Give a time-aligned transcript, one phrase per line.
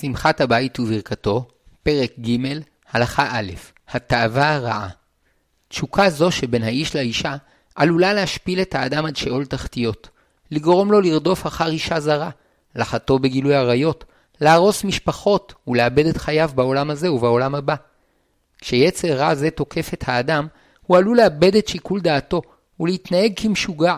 [0.00, 1.48] שמחת הבית וברכתו,
[1.82, 2.36] פרק ג',
[2.92, 3.52] הלכה א',
[3.88, 4.88] התאווה הרעה.
[5.68, 7.36] תשוקה זו שבין האיש לאישה
[7.74, 10.08] עלולה להשפיל את האדם עד שאול תחתיות,
[10.50, 12.30] לגרום לו לרדוף אחר אישה זרה,
[12.74, 14.04] לחתו בגילוי עריות,
[14.40, 17.74] להרוס משפחות ולאבד את חייו בעולם הזה ובעולם הבא.
[18.58, 20.46] כשיצר רע זה תוקף את האדם,
[20.86, 22.42] הוא עלול לאבד את שיקול דעתו
[22.80, 23.96] ולהתנהג כמשוגע,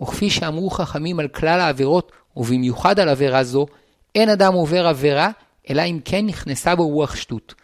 [0.00, 3.66] וכפי שאמרו חכמים על כלל העבירות, ובמיוחד על עבירה זו,
[4.14, 5.30] אין אדם עובר עבירה,
[5.70, 7.54] אלא אם כן נכנסה בו רוח שטות.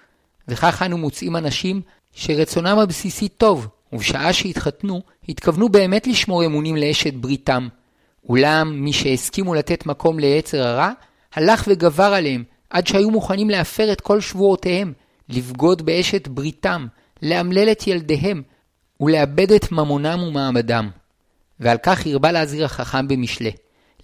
[0.49, 1.81] וכך אנו מוצאים אנשים
[2.13, 7.69] שרצונם הבסיסי טוב, ובשעה שהתחתנו, התכוונו באמת לשמור אמונים לאשת בריתם.
[8.29, 10.91] אולם מי שהסכימו לתת מקום ליצר הרע,
[11.35, 14.93] הלך וגבר עליהם, עד שהיו מוכנים להפר את כל שבועותיהם,
[15.29, 16.87] לבגוד באשת בריתם,
[17.23, 18.43] לאמלל את ילדיהם,
[19.01, 20.91] ולאבד את ממונם ומעמדם.
[21.61, 23.53] ועל כך הרבה להזהיר החכם במשלי.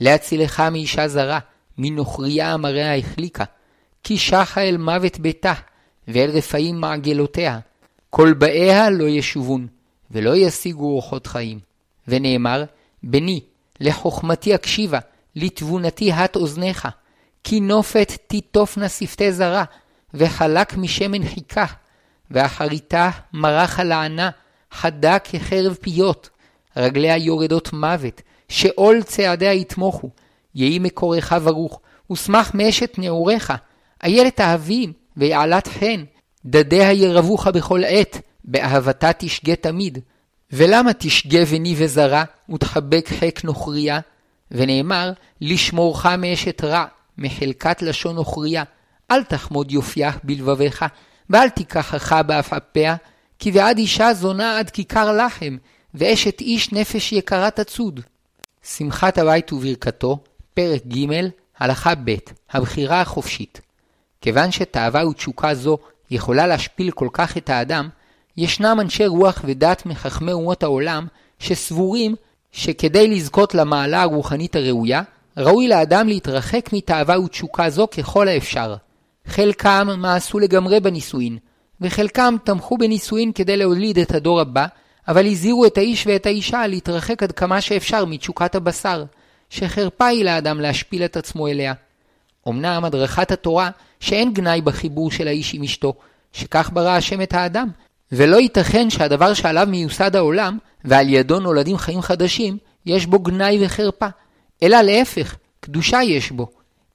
[0.01, 1.39] להצילך מאישה זרה,
[1.79, 3.45] מנוכריה המראה החליקה.
[4.03, 5.53] כי שחה אל מוות ביתה,
[6.09, 7.59] ואל רפאים מעגלותיה.
[8.11, 9.67] כל באיה לא ישובון,
[10.11, 11.59] ולא ישיגו אורחות חיים.
[12.09, 12.65] ונאמר,
[13.03, 13.41] בני,
[13.81, 14.99] לחוכמתי הקשיבה,
[15.37, 16.89] לתבונתי הט אוזניך.
[17.45, 19.65] כי נופת תיטופנה שפתי זרה,
[20.15, 21.67] וחלק משמן חיכה.
[22.31, 24.31] ואחריתה מרח הלענה,
[24.73, 26.31] חדה כחרב פיות.
[26.77, 30.11] רגליה יורדות מוות, שאול צעדיה יתמוכו.
[30.57, 31.81] יהי מקורך ברוך,
[32.13, 33.53] ושמח מאשת נעוריך.
[34.05, 36.05] איילת אהבים, ויעלת חן.
[36.45, 39.99] דדיה ירבוך בכל עת, באהבתה תשגה תמיד.
[40.53, 44.01] ולמה תשגה בני וזרה, ותחבק חק נוכריה?
[44.51, 46.85] ונאמר, לשמורך מאשת רע,
[47.19, 48.65] מחלקת לשון נוכריה.
[49.11, 50.85] אל תחמוד יופייה בלבביך,
[51.31, 52.97] ואל תיקחך באף אפיה,
[53.39, 55.57] כי בעד אישה זונה עד כיכר לחם,
[55.95, 58.01] ואשת איש נפש יקרה תצוד.
[58.63, 60.19] שמחת הבית וברכתו,
[60.57, 61.07] פרק ג',
[61.59, 62.15] הלכה ב',
[62.51, 63.61] הבחירה החופשית.
[64.21, 65.79] כיוון שתאווה ותשוקה זו
[66.11, 67.89] יכולה להשפיל כל כך את האדם,
[68.37, 71.07] ישנם אנשי רוח ודת מחכמי אומות העולם
[71.39, 72.15] שסבורים
[72.53, 75.03] שכדי לזכות למעלה הרוחנית הראויה,
[75.37, 78.75] ראוי לאדם להתרחק מתאווה ותשוקה זו ככל האפשר.
[79.27, 81.39] חלקם מעשו לגמרי בנישואין,
[81.81, 84.67] וחלקם תמכו בנישואין כדי להוליד את הדור הבא,
[85.09, 89.05] אבל הזהירו את האיש ואת האישה להתרחק עד כמה שאפשר מתשוקת הבשר,
[89.57, 91.75] שחרפה היא לאדם להשפיל את עצמו אליה.
[92.49, 95.95] אמנם הדרכת התורה שאין גנאי בחיבור של האיש עם אשתו,
[96.33, 97.69] שכך ברא השם את האדם,
[98.13, 104.07] ולא ייתכן שהדבר שעליו מיוסד העולם, ועל ידו נולדים חיים חדשים, יש בו גנאי וחרפה,
[104.63, 106.51] אלא להפך, קדושה יש בו.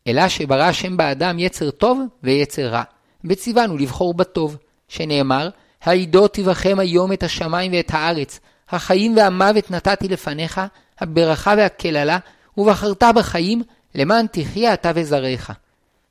[0.08, 2.84] אלא שברא השם באדם יצר טוב ויצר רע,
[3.26, 4.58] וציוונו לבחור בטוב,
[4.88, 5.50] שנאמר,
[5.82, 8.40] העידו תבכם היום את השמיים ואת הארץ,
[8.70, 10.62] החיים והמוות נתתי לפניך,
[11.00, 12.18] הברכה והקללה,
[12.58, 13.62] ובחרת בחיים,
[13.96, 15.52] למען תחיה אתה וזרעך.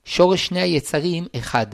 [0.05, 1.67] שורש שני היצרים אחד,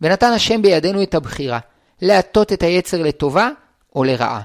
[0.00, 1.58] ונתן השם בידינו את הבחירה,
[2.02, 3.48] להטות את היצר לטובה
[3.94, 4.40] או לרעה.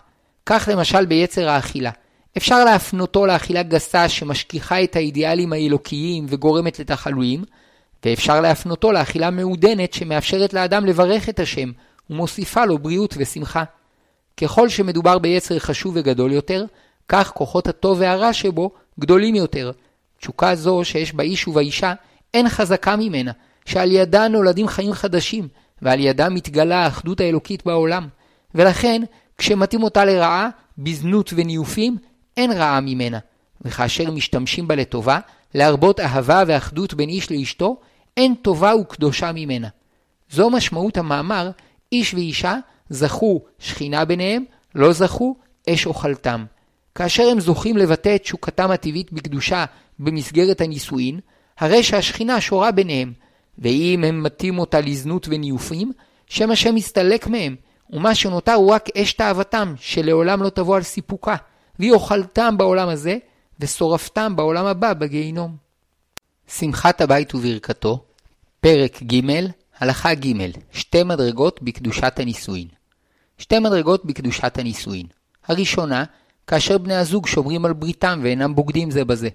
[0.46, 1.92] כך למשל ביצר האכילה.
[2.38, 7.44] אפשר להפנותו לאכילה גסה שמשכיחה את האידיאלים האלוקיים וגורמת לתחלואים,
[8.06, 11.72] ואפשר להפנותו לאכילה מעודנת שמאפשרת לאדם לברך את השם,
[12.10, 13.64] ומוסיפה לו בריאות ושמחה.
[14.38, 16.66] ככל שמדובר ביצר חשוב וגדול יותר,
[17.10, 19.72] כך כוחות הטוב והרע שבו גדולים יותר.
[20.20, 21.94] תשוקה זו שיש באיש ובאישה
[22.34, 23.32] אין חזקה ממנה,
[23.66, 25.48] שעל ידה נולדים חיים חדשים,
[25.82, 28.08] ועל ידה מתגלה האחדות האלוקית בעולם.
[28.56, 29.02] ולכן,
[29.38, 31.98] כשמתאים אותה לרעה, בזנות וניופים,
[32.38, 33.20] אין רעה ממנה.
[33.62, 35.20] וכאשר משתמשים בה לטובה,
[35.54, 37.78] להרבות אהבה ואחדות בין איש לאשתו,
[38.18, 39.68] אין טובה וקדושה ממנה.
[40.30, 41.52] זו משמעות המאמר,
[41.92, 42.56] איש ואישה
[42.90, 44.44] זכו שכינה ביניהם,
[44.76, 45.36] לא זכו
[45.70, 46.46] אש אוכלתם.
[47.00, 49.66] כאשר הם זוכים לבטא את תשוקתם הטבעית בקדושה
[50.00, 51.20] במסגרת הנישואין,
[51.58, 53.14] הרי שהשכינה שורה ביניהם,
[53.58, 55.92] ואם הם מטים אותה לזנות וניופים,
[56.28, 57.56] שם השם מסתלק מהם,
[57.90, 61.36] ומה שנותר הוא רק אש תאוותם, שלעולם לא תבוא על סיפוקה,
[61.80, 63.18] והיא אוכלתם בעולם הזה,
[63.60, 65.56] ושורפתם בעולם הבא בגיהינום.
[66.48, 68.04] שמחת הבית וברכתו,
[68.62, 69.22] פרק ג',
[69.80, 72.68] הלכה ג', שתי מדרגות בקדושת הנישואין.
[73.38, 75.06] שתי מדרגות בקדושת הנישואין.
[75.48, 76.04] הראשונה,
[76.50, 79.30] כאשר בני הזוג שומרים על בריתם ואינם בוגדים זה בזה.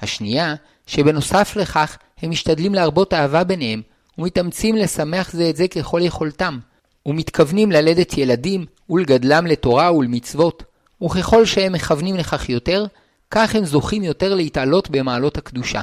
[0.00, 0.54] השנייה,
[0.86, 3.82] שבנוסף לכך הם משתדלים להרבות אהבה ביניהם,
[4.18, 6.58] ומתאמצים לשמח זה את זה ככל יכולתם,
[7.06, 10.62] ומתכוונים ללדת ילדים ולגדלם לתורה ולמצוות,
[11.02, 12.86] וככל שהם מכוונים לכך יותר,
[13.30, 15.80] כך הם זוכים יותר להתעלות במעלות הקדושה.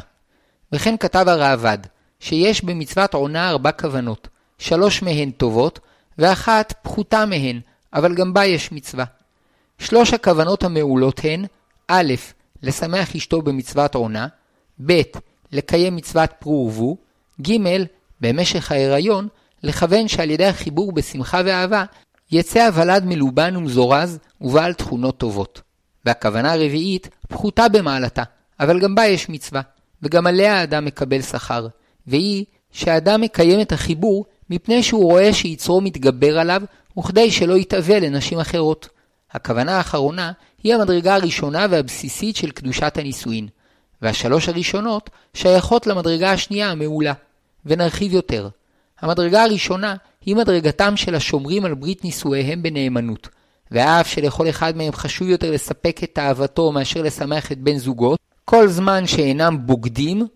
[0.71, 1.77] וכן כתב הראב"ד,
[2.19, 5.79] שיש במצוות עונה ארבע כוונות, שלוש מהן טובות,
[6.17, 7.59] ואחת פחותה מהן,
[7.93, 9.05] אבל גם בה יש מצווה.
[9.79, 11.45] שלוש הכוונות המעולות הן
[11.87, 12.13] א',
[12.63, 14.27] לשמח אשתו במצוות עונה,
[14.85, 15.01] ב',
[15.51, 16.97] לקיים מצוות פרו ורבו,
[17.41, 17.57] ג',
[18.21, 19.27] במשך ההיריון,
[19.63, 21.83] לכוון שעל ידי החיבור בשמחה ואהבה,
[22.31, 25.61] יצא הוולד מלובן ומזורז ובעל תכונות טובות.
[26.05, 28.23] והכוונה הרביעית פחותה במעלתה,
[28.59, 29.61] אבל גם בה יש מצווה,
[30.03, 31.67] וגם עליה האדם מקבל שכר,
[32.07, 36.61] והיא שהאדם מקיים את החיבור מפני שהוא רואה שיצרו מתגבר עליו,
[36.99, 38.89] וכדי שלא יתאווה לנשים אחרות.
[39.31, 40.31] הכוונה האחרונה
[40.63, 43.47] היא המדרגה הראשונה והבסיסית של קדושת הנישואין,
[44.01, 47.13] והשלוש הראשונות שייכות למדרגה השנייה המעולה,
[47.65, 48.49] ונרחיב יותר.
[48.99, 49.95] המדרגה הראשונה
[50.25, 53.29] היא מדרגתם של השומרים על ברית נישואיהם בנאמנות,
[53.71, 58.67] ואף שלכל אחד מהם חשוב יותר לספק את אהבתו מאשר לשמח את בן זוגו, כל
[58.67, 60.27] זמן שאינם בוגדים,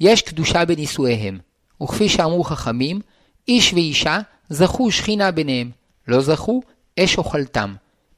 [0.00, 1.38] יש קדושה בנישואיהם.
[1.82, 3.00] וכפי שאמרו חכמים,
[3.48, 4.18] איש ואישה
[4.48, 5.70] זכו שכינה ביניהם,
[6.08, 6.60] לא זכו
[7.00, 7.74] אש אוכלתם.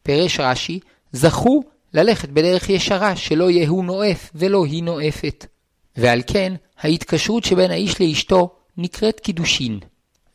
[0.06, 0.80] פירש רש"י,
[1.12, 1.62] זכו
[1.94, 5.46] ללכת בדרך ישרה, שלא יהיה הוא נואף ולא היא נואפת.
[5.96, 9.78] ועל כן, ההתקשרות שבין האיש לאשתו נקראת קידושין.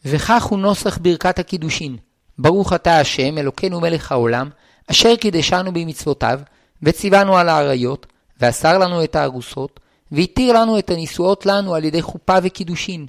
[0.05, 1.97] וכך הוא נוסח ברכת הקידושין.
[2.39, 4.49] ברוך אתה השם, אלוקינו מלך העולם,
[4.87, 6.39] אשר קידשנו במצוותיו,
[6.83, 8.05] וציוונו על האריות,
[8.41, 9.79] ואסר לנו את הארוסות,
[10.11, 13.05] והתיר לנו את הנישאות לנו על ידי חופה וקידושין.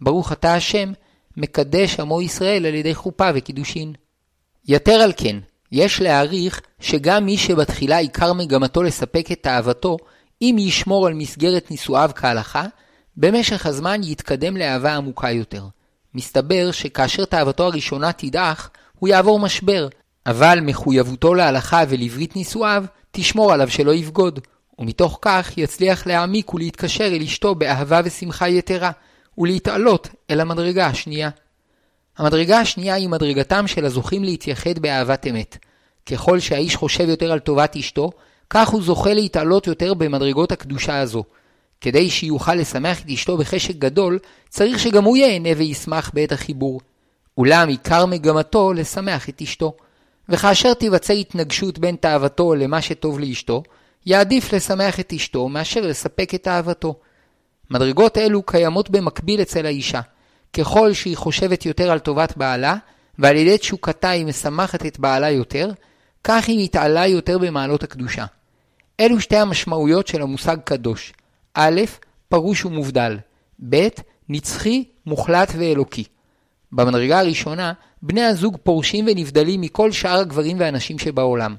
[0.00, 0.92] ברוך אתה השם,
[1.36, 3.92] מקדש עמו ישראל על ידי חופה וקידושין.
[4.68, 5.36] יתר על כן,
[5.72, 9.96] יש להעריך שגם מי שבתחילה עיקר מגמתו לספק את אהבתו,
[10.42, 12.66] אם ישמור על מסגרת נישואיו כהלכה,
[13.16, 15.64] במשך הזמן יתקדם לאהבה עמוקה יותר.
[16.14, 19.88] מסתבר שכאשר תאוותו הראשונה תדעך, הוא יעבור משבר,
[20.26, 24.40] אבל מחויבותו להלכה ולברית נישואיו תשמור עליו שלא יבגוד,
[24.78, 28.90] ומתוך כך יצליח להעמיק ולהתקשר אל אשתו באהבה ושמחה יתרה,
[29.38, 31.30] ולהתעלות אל המדרגה השנייה.
[32.20, 35.56] המדרגה השנייה היא מדרגתם של הזוכים להתייחד באהבת אמת.
[36.06, 38.10] ככל שהאיש חושב יותר על טובת אשתו,
[38.50, 41.24] כך הוא זוכה להתעלות יותר במדרגות הקדושה הזו.
[41.80, 44.18] כדי שיוכל לשמח את אשתו בחשק גדול,
[44.48, 46.80] צריך שגם הוא ייהנה וישמח בעת החיבור.
[47.38, 49.72] אולם עיקר מגמתו לשמח את אשתו.
[50.28, 53.62] וכאשר תיווצר התנגשות בין תאוותו למה שטוב לאשתו,
[54.06, 56.94] יעדיף לשמח את אשתו מאשר לספק את אהבתו.
[57.70, 60.00] מדרגות אלו קיימות במקביל אצל האישה.
[60.52, 62.74] ככל שהיא חושבת יותר על טובת בעלה,
[63.18, 65.70] ועל ידי תשוקתה היא משמחת את בעלה יותר,
[66.24, 68.24] כך היא מתעלה יותר במעלות הקדושה.
[69.00, 71.12] אלו שתי המשמעויות של המושג קדוש.
[71.54, 71.80] א',
[72.28, 73.18] פרוש ומובדל.
[73.70, 73.88] ב',
[74.28, 76.04] נצחי, מוחלט ואלוקי.
[76.72, 81.56] במדרגה הראשונה, בני הזוג פורשים ונבדלים מכל שאר הגברים והנשים שבעולם.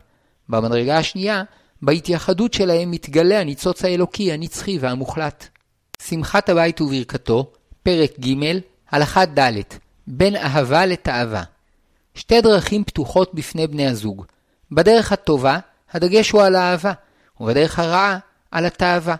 [0.49, 1.43] במדרגה השנייה,
[1.81, 5.47] בהתייחדות שלהם מתגלה הניצוץ האלוקי, הנצחי והמוחלט.
[6.03, 7.51] שמחת הבית וברכתו,
[7.83, 8.59] פרק ג',
[8.91, 9.51] הלכה ד',
[10.07, 11.43] בין אהבה לתאווה.
[12.15, 14.25] שתי דרכים פתוחות בפני בני הזוג.
[14.71, 15.59] בדרך הטובה,
[15.91, 16.91] הדגש הוא על האהבה,
[17.39, 18.17] ובדרך הרעה,
[18.51, 19.15] על התאווה.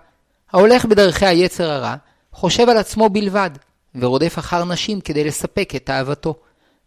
[0.54, 1.96] ההולך בדרכי היצר הרע,
[2.32, 3.50] חושב על עצמו בלבד,
[3.96, 6.36] ורודף אחר נשים כדי לספק את אהבתו.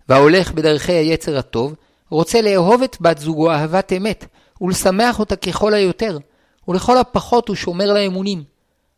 [0.09, 1.75] וההולך בדרכי היצר הטוב,
[2.11, 4.25] רוצה לאהוב את בת זוגו אהבת אמת,
[4.61, 6.19] ולשמח אותה ככל היותר,
[6.69, 8.45] ולכל הפחות הוא שומר לאמונים.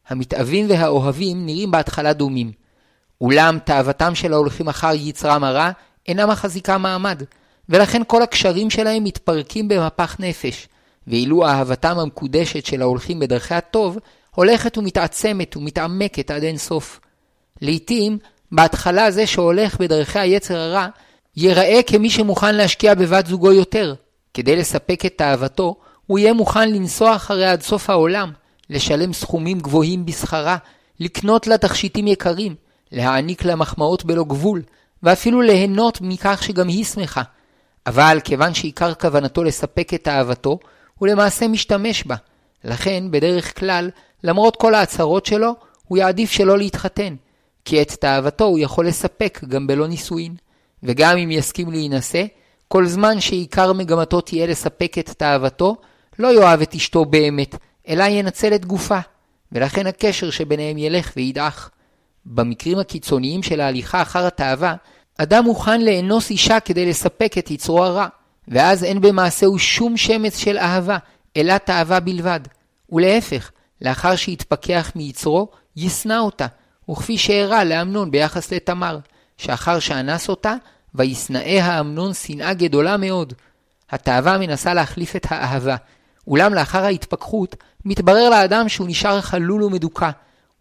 [0.08, 2.65] המתאבים והאוהבים נראים בהתחלה דומים.
[3.20, 5.70] אולם תאוותם של ההולכים אחר יצרם הרע
[6.08, 7.22] אינה מחזיקה מעמד,
[7.68, 10.68] ולכן כל הקשרים שלהם מתפרקים במפח נפש,
[11.06, 13.98] ואילו אהבתם המקודשת של ההולכים בדרכי הטוב,
[14.34, 17.00] הולכת ומתעצמת ומתעמקת עד אין סוף.
[17.62, 18.18] לעתים,
[18.52, 20.86] בהתחלה זה שהולך בדרכי היצר הרע,
[21.36, 23.94] ייראה כמי שמוכן להשקיע בבת זוגו יותר.
[24.34, 25.76] כדי לספק את תאוותו,
[26.06, 28.32] הוא יהיה מוכן לנסוע אחריה עד סוף העולם,
[28.70, 30.56] לשלם סכומים גבוהים בשכרה,
[31.00, 32.54] לקנות לה תכשיטים יקרים,
[32.96, 34.62] להעניק לה מחמאות בלא גבול,
[35.02, 37.22] ואפילו ליהנות מכך שגם היא שמחה.
[37.86, 40.58] אבל כיוון שעיקר כוונתו לספק את אהבתו,
[40.98, 42.16] הוא למעשה משתמש בה.
[42.64, 43.90] לכן, בדרך כלל,
[44.24, 45.54] למרות כל ההצהרות שלו,
[45.88, 47.14] הוא יעדיף שלא להתחתן,
[47.64, 50.34] כי את תאוותו הוא יכול לספק גם בלא נישואין.
[50.82, 52.24] וגם אם יסכים להינשא,
[52.68, 55.76] כל זמן שעיקר מגמתו תהיה לספק את תאוותו,
[56.18, 57.54] לא יאהב את אשתו באמת,
[57.88, 58.98] אלא ינצל את גופה,
[59.52, 61.70] ולכן הקשר שביניהם ילך וידעך.
[62.26, 64.74] במקרים הקיצוניים של ההליכה אחר התאווה,
[65.18, 68.06] אדם מוכן לאנוס אישה כדי לספק את יצרו הרע,
[68.48, 70.98] ואז אין במעשהו שום שמץ של אהבה,
[71.36, 72.40] אלא תאווה בלבד.
[72.92, 73.50] ולהפך,
[73.82, 76.46] לאחר שיתפכח מיצרו, ישנא אותה,
[76.90, 78.98] וכפי שאירע לאמנון ביחס לתמר,
[79.36, 80.54] שאחר שאנס אותה,
[80.94, 83.32] וישנאיה אמנון שנאה גדולה מאוד.
[83.90, 85.76] התאווה מנסה להחליף את האהבה,
[86.26, 90.10] אולם לאחר ההתפכחות, מתברר לאדם שהוא נשאר חלול ומדוכא,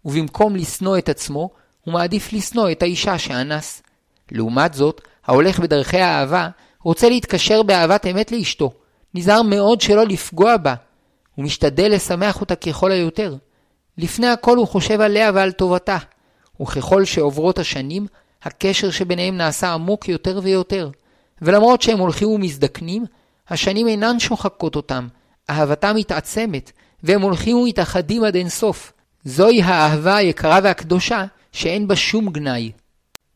[0.05, 1.49] ובמקום לשנוא את עצמו,
[1.81, 3.83] הוא מעדיף לשנוא את האישה שאנס.
[4.31, 6.49] לעומת זאת, ההולך בדרכי האהבה,
[6.83, 8.71] רוצה להתקשר באהבת אמת לאשתו,
[9.13, 10.75] נזהר מאוד שלא לפגוע בה,
[11.35, 13.35] הוא משתדל לשמח אותה ככל היותר.
[13.97, 15.97] לפני הכל הוא חושב עליה ועל טובתה.
[16.61, 18.07] וככל שעוברות השנים,
[18.43, 20.89] הקשר שביניהם נעשה עמוק יותר ויותר.
[21.41, 23.05] ולמרות שהם הולכים ומזדקנים,
[23.49, 25.07] השנים אינן שוחקות אותם,
[25.49, 26.71] אהבתם מתעצמת,
[27.03, 28.93] והם הולכים ומתאחדים עד אינסוף.
[29.25, 32.71] זוהי האהבה היקרה והקדושה, שאין בה שום גנאי.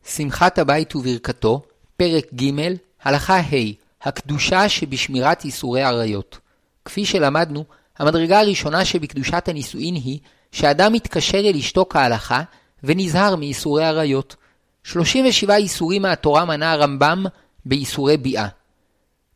[0.06, 1.62] שמחת הבית וברכתו,
[1.96, 6.38] פרק ג', הלכה ה', הקדושה שבשמירת איסורי עריות.
[6.84, 7.64] כפי שלמדנו,
[7.98, 10.18] המדרגה הראשונה שבקדושת הנישואין היא
[10.52, 12.42] שאדם מתקשר אל אשתו כהלכה
[12.84, 14.36] ונזהר מאיסורי עריות.
[14.84, 17.24] 37 איסורים מהתורה מנה הרמב"ם
[17.64, 18.48] באיסורי ביאה.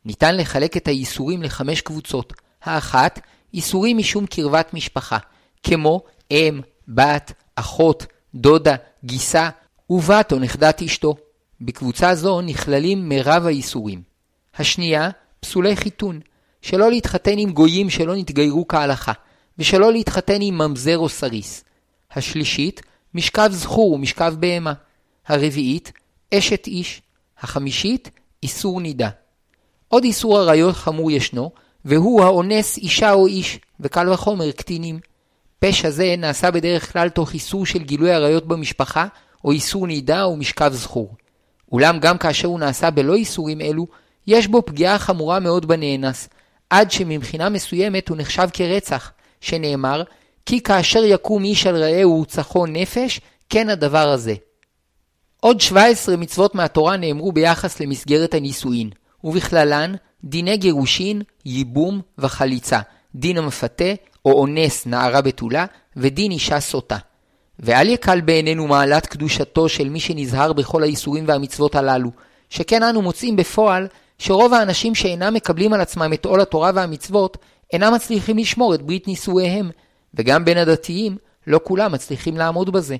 [0.05, 2.33] ניתן לחלק את האיסורים לחמש קבוצות.
[2.63, 3.19] האחת,
[3.53, 5.17] איסורים משום קרבת משפחה,
[5.65, 8.05] כמו אם, בת, אחות,
[8.35, 9.49] דודה, גיסה,
[9.89, 11.15] ובת או נכדת אשתו.
[11.61, 14.01] בקבוצה זו נכללים מרב האיסורים.
[14.55, 16.19] השנייה, פסולי חיתון,
[16.61, 19.11] שלא להתחתן עם גויים שלא נתגיירו כהלכה,
[19.57, 21.63] ושלא להתחתן עם ממזר או סריס.
[22.11, 22.81] השלישית,
[23.13, 24.73] משכב זכור ומשכב בהמה.
[25.27, 25.91] הרביעית,
[26.33, 27.01] אשת איש.
[27.39, 28.09] החמישית,
[28.43, 29.09] איסור נידה.
[29.87, 31.51] עוד איסור עריות חמור ישנו,
[31.85, 34.99] והוא האונס אישה או איש, וקל וחומר קטינים.
[35.59, 39.07] פשע זה נעשה בדרך כלל תוך איסור של גילוי עריות במשפחה,
[39.45, 41.15] או איסור נידה או משכב זכור.
[41.71, 43.87] אולם גם כאשר הוא נעשה בלא איסורים אלו,
[44.27, 46.29] יש בו פגיעה חמורה מאוד בנאנס,
[46.69, 50.03] עד שמבחינה מסוימת הוא נחשב כרצח, שנאמר,
[50.45, 54.35] כי כאשר יקום איש על רעהו וצחו נפש, כן הדבר הזה.
[55.39, 58.89] עוד 17 מצוות מהתורה נאמרו ביחס למסגרת הנישואין,
[59.23, 59.93] ובכללן
[60.23, 62.79] דיני גירושין, ייבום וחליצה,
[63.15, 63.93] דין המפתה
[64.25, 65.65] או אונס נערה בתולה,
[65.97, 66.97] ודין אישה סוטה.
[67.59, 72.09] ואל יקל בעינינו מעלת קדושתו של מי שנזהר בכל האיסורים והמצוות הללו,
[72.49, 73.87] שכן אנו מוצאים בפועל
[74.19, 77.37] שרוב האנשים שאינם מקבלים על עצמם את עול התורה והמצוות,
[77.73, 79.69] אינם מצליחים לשמור את ברית נישואיהם,
[80.13, 81.17] וגם בין הדתיים,
[81.47, 82.95] לא כולם מצליחים לעמוד בזה.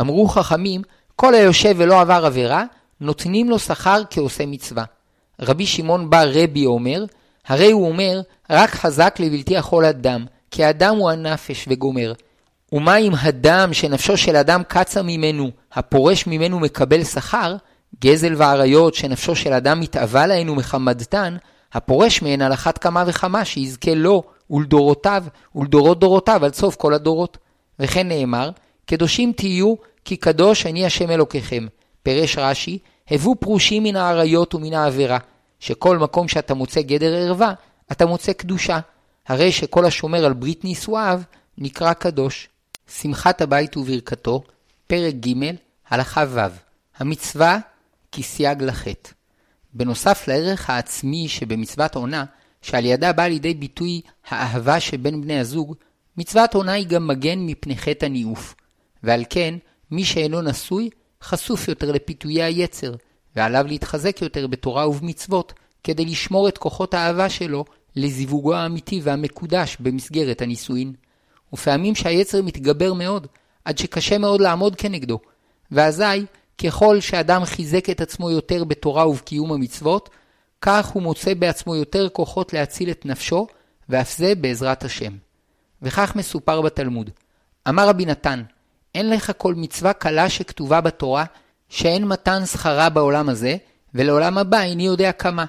[0.00, 0.82] אמרו חכמים,
[1.16, 2.64] כל היושב ולא עבר עבירה,
[3.00, 4.84] נותנים לו שכר כעושה מצווה.
[5.40, 7.04] רבי שמעון בר רבי אומר,
[7.46, 12.12] הרי הוא אומר, רק חזק לבלתי יכול הדם, כי הדם הוא הנפש וגומר.
[12.72, 17.56] ומה אם הדם שנפשו של אדם קצה ממנו, הפורש ממנו מקבל שכר,
[18.00, 21.36] גזל ועריות שנפשו של אדם מתאווה להן ומחמדתן,
[21.72, 27.38] הפורש מהן על אחת כמה וכמה שיזכה לו ולדורותיו ולדורות דורותיו עד סוף כל הדורות.
[27.78, 28.50] וכן נאמר,
[28.86, 31.66] קדושים תהיו כי קדוש אני השם אלוקיכם.
[32.02, 32.78] פירש רש"י,
[33.10, 35.18] הבו פרושים מן האריות ומן העבירה,
[35.60, 37.52] שכל מקום שאתה מוצא גדר ערווה,
[37.92, 38.78] אתה מוצא קדושה.
[39.26, 41.20] הרי שכל השומר על ברית נישואיו
[41.58, 42.48] נקרא קדוש.
[42.88, 44.42] שמחת הבית וברכתו,
[44.86, 45.54] פרק ג',
[45.88, 46.40] הלכה ו',
[46.96, 47.58] המצווה
[48.12, 49.10] כסייג לחטא.
[49.74, 52.24] בנוסף לערך העצמי שבמצוות עונה,
[52.62, 55.74] שעל ידה באה לידי ביטוי האהבה שבין בני הזוג,
[56.16, 58.54] מצוות עונה היא גם מגן מפני חטא הניאוף.
[59.02, 59.54] ועל כן,
[59.90, 60.90] מי שאינו נשוי,
[61.22, 62.94] חשוף יותר לפיתויי היצר,
[63.36, 65.52] ועליו להתחזק יותר בתורה ובמצוות,
[65.84, 67.64] כדי לשמור את כוחות האהבה שלו
[67.96, 70.92] לזיווגו האמיתי והמקודש במסגרת הנישואין.
[71.52, 73.26] ופעמים שהיצר מתגבר מאוד,
[73.64, 75.18] עד שקשה מאוד לעמוד כנגדו,
[75.70, 76.24] ואזי
[76.58, 80.10] ככל שאדם חיזק את עצמו יותר בתורה ובקיום המצוות,
[80.60, 83.46] כך הוא מוצא בעצמו יותר כוחות להציל את נפשו,
[83.88, 85.12] ואף זה בעזרת השם.
[85.82, 87.10] וכך מסופר בתלמוד.
[87.68, 88.42] אמר רבי נתן,
[88.94, 91.24] אין לך כל מצווה קלה שכתובה בתורה,
[91.68, 93.56] שאין מתן שכרה בעולם הזה,
[93.94, 95.44] ולעולם הבא איני יודע כמה.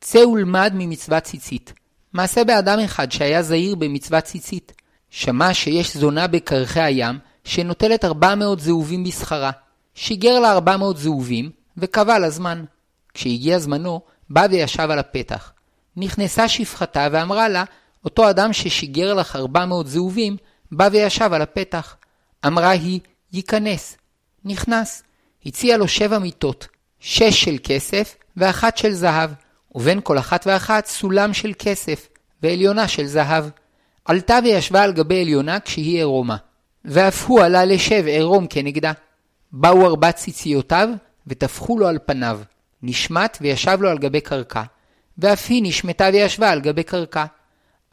[0.00, 1.72] צא ולמד ממצוות ציצית.
[2.16, 4.72] מעשה באדם אחד שהיה זהיר במצוות ציצית.
[5.10, 9.50] שמע שיש זונה בקרחי הים, שנוטלת 400 זהובים בשכרה.
[9.94, 12.64] שיגר לה 400 זהובים, וקבע לה זמן.
[13.14, 15.52] כשהגיע זמנו, בא וישב על הפתח.
[15.96, 17.64] נכנסה שפחתה ואמרה לה,
[18.04, 20.36] אותו אדם ששיגר לך 400 זהובים,
[20.72, 21.96] בא וישב על הפתח.
[22.46, 23.00] אמרה היא,
[23.32, 23.96] ייכנס.
[24.44, 25.02] נכנס.
[25.46, 26.68] הציע לו שבע מיטות,
[27.00, 29.30] שש של כסף ואחת של זהב,
[29.76, 32.08] ובין כל אחת ואחת סולם של כסף,
[32.42, 33.44] ועליונה של זהב.
[34.04, 36.36] עלתה וישבה על גבי עליונה כשהיא עירומה,
[36.84, 38.92] ואף הוא עלה לשב עירום כנגדה.
[39.52, 40.88] באו ארבע ציציותיו,
[41.26, 42.40] וטפחו לו על פניו.
[42.82, 44.62] נשמט וישב לו על גבי קרקע,
[45.18, 47.24] ואף היא נשמטה וישבה על גבי קרקע.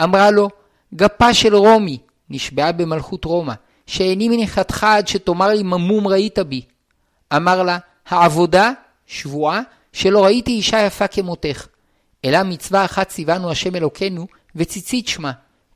[0.04, 0.50] אמרה לו,
[0.96, 1.98] גפה של רומי,
[2.30, 3.54] נשבעה במלכות רומא,
[3.88, 6.62] שאיני מניחתך עד שתאמר לי ממום ראית בי.
[7.36, 8.72] אמר לה, העבודה,
[9.06, 9.62] שבועה,
[9.94, 11.68] שלא ראיתי אישה יפה כמותך.
[12.26, 15.32] אלא מצווה אחת ציוונו השם אלוקינו, וציצית שמה,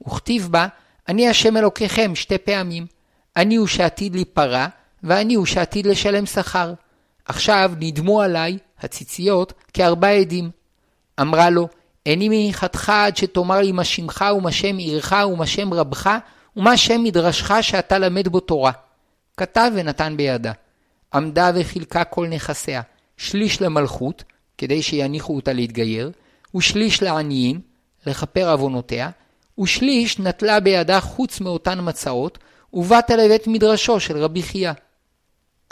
[0.07, 0.67] וכתיב בה,
[1.09, 2.85] אני השם אלוקיכם שתי פעמים.
[3.35, 4.67] אני הוא שעתיד להיפרע,
[5.03, 6.73] ואני הוא שעתיד לשלם שכר.
[7.25, 10.49] עכשיו נדמו עליי, הציציות, כארבע עדים.
[11.21, 11.67] אמרה לו,
[12.05, 16.17] איני מניחתך עד שתאמר לי מה שמך ומה שם עירך ומה שם רבך
[16.55, 18.71] ומה שם מדרשך שאתה למד בו תורה.
[19.37, 20.51] כתב ונתן בידה.
[21.13, 22.81] עמדה וחילקה כל נכסיה,
[23.17, 24.23] שליש למלכות,
[24.57, 26.11] כדי שיניחו אותה להתגייר,
[26.55, 27.61] ושליש לעניים,
[28.05, 29.09] לכפר עוונותיה,
[29.59, 32.37] ושליש נטלה בידה חוץ מאותן מצעות,
[32.73, 34.71] ובאת לבית מדרשו של רבי חייא.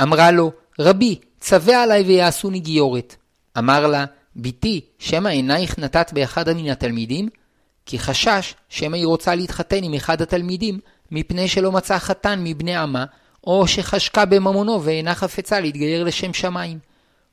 [0.02, 3.16] אמרה לו, רבי, צווה עלי ויעשוני גיורת.
[3.58, 4.06] אמר לה,
[4.36, 7.30] בתי, שמא עינייך נתת באחד מן התלמידים?
[7.86, 10.80] כי חשש שמא היא רוצה להתחתן עם אחד התלמידים,
[11.12, 13.06] מפני שלא מצא חתן מבני עמה,
[13.44, 16.80] או שחשקה בממונו ואינה חפצה להתגייר לשם שמיים.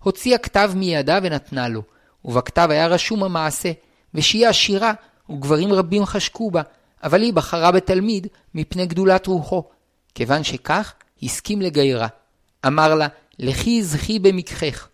[0.02, 1.82] הוציאה כתב מידה ונתנה לו,
[2.24, 3.72] ובכתב היה רשום המעשה,
[4.14, 4.92] ושהיא עשירה,
[5.30, 6.62] וגברים רבים חשקו בה,
[7.02, 9.64] אבל היא בחרה בתלמיד מפני גדולת רוחו.
[10.14, 12.08] כיוון שכך, הסכים לגיירה.
[12.66, 14.88] אמר לה, לכי זכי במקחך.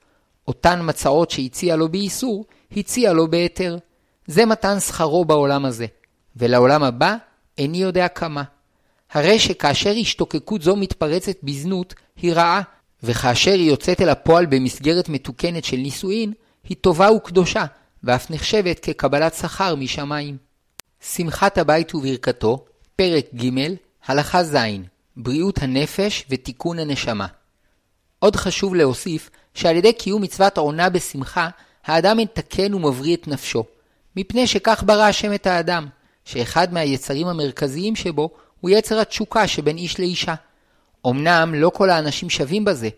[0.48, 2.44] אותן מצעות שהציע לו באיסור,
[2.76, 3.78] הציע לו בהיתר.
[4.26, 5.86] זה מתן שכרו בעולם הזה,
[6.36, 7.16] ולעולם הבא
[7.58, 8.42] איני יודע כמה.
[9.12, 12.62] הרי שכאשר השתוקקות זו מתפרצת בזנות, היא רעה,
[13.02, 16.32] וכאשר היא יוצאת אל הפועל במסגרת מתוקנת של נישואין,
[16.68, 17.64] היא טובה וקדושה,
[18.04, 20.36] ואף נחשבת כקבלת שכר משמיים.
[21.00, 22.64] שמחת הבית וברכתו,
[22.96, 23.74] פרק ג',
[24.06, 24.56] הלכה ז',
[25.16, 27.26] בריאות הנפש ותיקון הנשמה.
[28.18, 31.48] עוד חשוב להוסיף שעל ידי קיום מצוות עונה בשמחה,
[31.84, 33.64] האדם מתקן ומבריא את נפשו,
[34.16, 35.86] מפני שכך ברא השם את האדם,
[36.24, 40.34] שאחד מהיצרים המרכזיים שבו הוא יצר התשוקה שבין איש לאישה.
[41.06, 42.88] אמנם לא כל האנשים שווים בזה,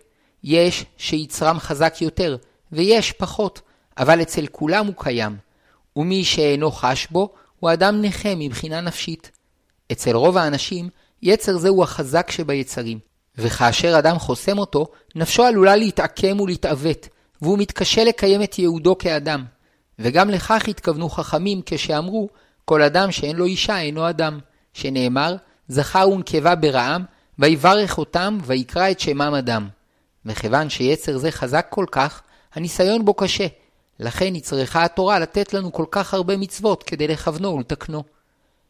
[0.45, 2.37] יש שיצרם חזק יותר,
[2.73, 3.61] ויש פחות,
[3.99, 5.37] אבל אצל כולם הוא קיים,
[5.97, 9.31] ומי שאינו חש בו, הוא אדם נכה מבחינה נפשית.
[9.93, 10.89] אצל רוב האנשים,
[11.23, 12.99] יצר זה הוא החזק שביצרים,
[13.39, 17.09] וכאשר אדם חוסם אותו, נפשו עלולה להתעקם ולהתעוות,
[17.43, 19.45] והוא מתקשה לקיים את ייעודו כאדם.
[19.99, 22.29] וגם לכך התכוונו חכמים כשאמרו,
[22.65, 24.39] כל אדם שאין לו אישה אינו אדם,
[24.73, 25.37] שנאמר,
[25.69, 27.05] זכר ונקבה ברעם,
[27.39, 29.69] ויברך אותם, ויקרא את שמם אדם.
[30.27, 32.23] וכיוון שיצר זה חזק כל כך,
[32.55, 33.47] הניסיון בו קשה.
[34.01, 38.03] לכן נצרכה התורה לתת לנו כל כך הרבה מצוות כדי לכוונו ולתקנו.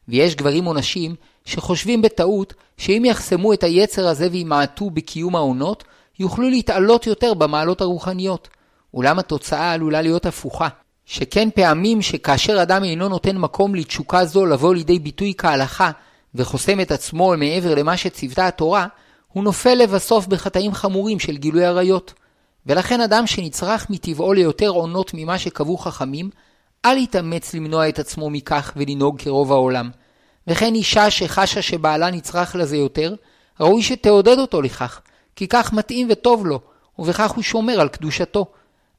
[0.08, 1.14] ויש גברים או נשים
[1.44, 5.84] שחושבים בטעות שאם יחסמו את היצר הזה וימעטו בקיום העונות,
[6.18, 8.48] יוכלו להתעלות יותר במעלות הרוחניות.
[8.94, 10.68] אולם התוצאה עלולה להיות הפוכה.
[11.06, 15.90] שכן פעמים שכאשר אדם אינו נותן מקום לתשוקה זו לבוא לידי ביטוי כהלכה,
[16.34, 18.86] וחוסם את עצמו מעבר למה שציוותה התורה,
[19.32, 22.14] הוא נופל לבסוף בחטאים חמורים של גילוי עריות.
[22.66, 26.30] ולכן אדם שנצרך מטבעו ליותר עונות ממה שקבעו חכמים,
[26.84, 29.90] אל יתאמץ למנוע את עצמו מכך ולנהוג כרוב העולם.
[30.46, 33.14] וכן אישה שחשה שבעלה נצרך לזה יותר,
[33.60, 35.00] ראוי שתעודד אותו לכך,
[35.36, 36.60] כי כך מתאים וטוב לו,
[36.98, 38.46] ובכך הוא שומר על קדושתו.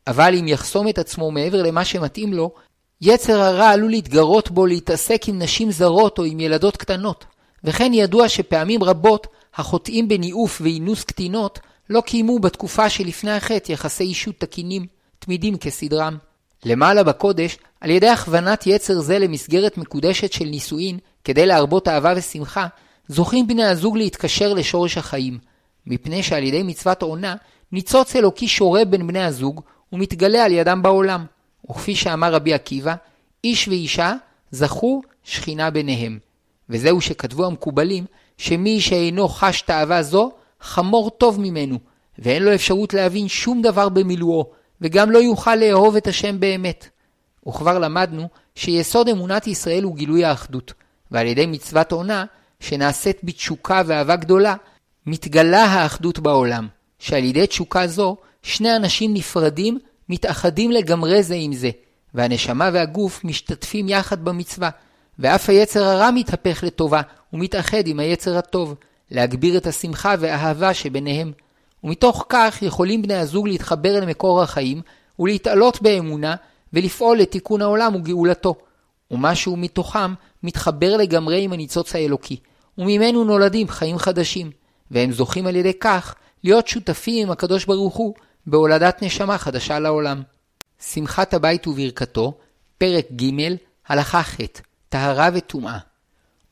[0.08, 2.52] אבל אם יחסום את עצמו מעבר למה שמתאים לו,
[3.02, 7.26] יצר הרע עלול להתגרות בו להתעסק עם נשים זרות או עם ילדות קטנות.
[7.64, 11.60] וכן ידוע שפעמים רבות החוטאים בניאוף ואינוס קטינות
[11.92, 14.86] לא קיימו בתקופה שלפני החטא יחסי אישות תקינים,
[15.20, 16.18] תמידים כסדרם.
[16.66, 22.68] למעלה בקודש, על ידי הכוונת יצר זה למסגרת מקודשת של נישואין, כדי להרבות אהבה ושמחה,
[23.08, 25.40] זוכים בני הזוג להתקשר לשורש החיים,
[25.88, 27.36] מפני שעל ידי מצוות עונה,
[27.72, 29.62] ניצוץ אלוקי שורה בין בני הזוג,
[29.94, 31.26] ומתגלה על ידם בעולם.
[31.70, 32.96] וכפי שאמר רבי עקיבא,
[33.44, 34.14] איש ואישה
[34.52, 36.20] זכו שכינה ביניהם.
[36.70, 38.06] וזהו שכתבו המקובלים,
[38.38, 41.78] שמי שאינו חש תאווה זו, חמור טוב ממנו,
[42.20, 44.50] ואין לו אפשרות להבין שום דבר במילואו,
[44.82, 46.88] וגם לא יוכל לאהוב את השם באמת.
[47.48, 50.74] וכבר למדנו שיסוד אמונת ישראל הוא גילוי האחדות,
[51.12, 52.26] ועל ידי מצוות עונה,
[52.60, 54.56] שנעשית בתשוקה ואהבה גדולה,
[55.06, 56.68] מתגלה האחדות בעולם,
[57.00, 61.70] שעל ידי תשוקה זו, שני אנשים נפרדים מתאחדים לגמרי זה עם זה,
[62.14, 64.70] והנשמה והגוף משתתפים יחד במצווה,
[65.20, 67.02] ואף היצר הרע מתהפך לטובה,
[67.34, 68.76] ומתאחד עם היצר הטוב,
[69.12, 71.32] להגביר את השמחה והאהבה שביניהם.
[71.84, 74.82] ומתוך כך יכולים בני הזוג להתחבר אל מקור החיים,
[75.20, 76.36] ולהתעלות באמונה,
[76.74, 78.56] ולפעול לתיקון העולם וגאולתו.
[79.12, 82.38] ומשהו מתוכם מתחבר לגמרי עם הניצוץ האלוקי,
[82.78, 84.52] וממנו נולדים חיים חדשים,
[84.92, 88.14] והם זוכים על ידי כך להיות שותפים עם הקדוש ברוך הוא
[88.48, 90.22] בהולדת נשמה חדשה לעולם.
[90.82, 92.34] שמחת הבית וברכתו,
[92.78, 93.56] פרק ג',
[93.88, 94.38] הלכה ח',
[94.90, 95.78] טהרה וטומאה.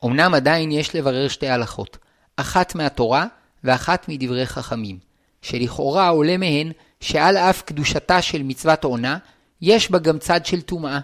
[0.04, 1.98] אמנם עדיין יש לברר שתי הלכות,
[2.40, 3.26] אחת מהתורה
[3.64, 4.98] ואחת מדברי חכמים,
[5.42, 9.18] שלכאורה עולה מהן שעל אף קדושתה של מצוות עונה,
[9.62, 11.00] יש בה גם צד של טומאה.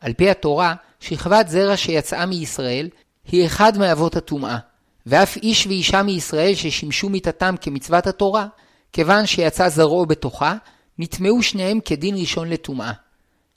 [0.00, 2.88] על פי התורה, שכבת זרע שיצאה מישראל
[3.24, 4.58] היא אחד מאבות הטומאה,
[5.06, 8.46] ואף איש ואישה מישראל ששימשו מיתתם כמצוות התורה,
[8.92, 10.54] כיוון שיצא זרעו בתוכה,
[10.98, 12.92] נטמעו שניהם כדין ראשון לטומאה.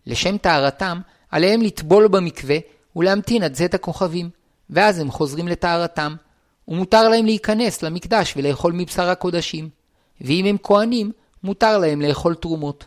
[0.05, 0.99] לשם טהרתם,
[1.31, 2.57] עליהם לטבול במקווה
[2.95, 4.29] ולהמתין עד זית הכוכבים,
[4.69, 6.15] ואז הם חוזרים לטהרתם.
[6.67, 9.69] ומותר להם להיכנס למקדש ולאכול מבשר הקודשים.
[10.21, 11.11] ואם הם כהנים,
[11.43, 12.85] מותר להם לאכול תרומות.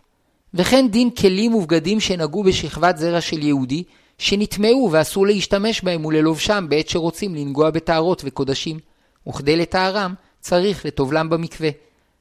[0.53, 3.83] וכן דין כלים ובגדים שנגעו בשכבת זרע של יהודי,
[4.17, 8.79] שנטמעו ואסור להשתמש בהם וללובשם בעת שרוצים לנגוע בטהרות וקודשים.
[9.27, 11.69] וכדי לטהרם, צריך לטובלם במקווה.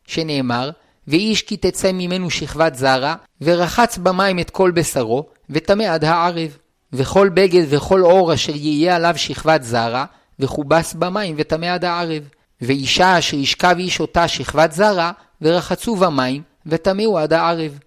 [0.06, 0.70] שנאמר,
[1.08, 6.56] ואיש כי תצא ממנו שכבת זרע, ורחץ במים את כל בשרו, וטמא עד הערב.
[6.92, 10.04] וכל בגד וכל אור אשר יהיה עליו שכבת זרע,
[10.38, 12.28] וכובס במים וטמא עד הערב.
[12.60, 15.10] ואישה אשר ישכב איש אותה שכבת זרע,
[15.42, 17.78] ורחצו במים, וטמאו עד הערב.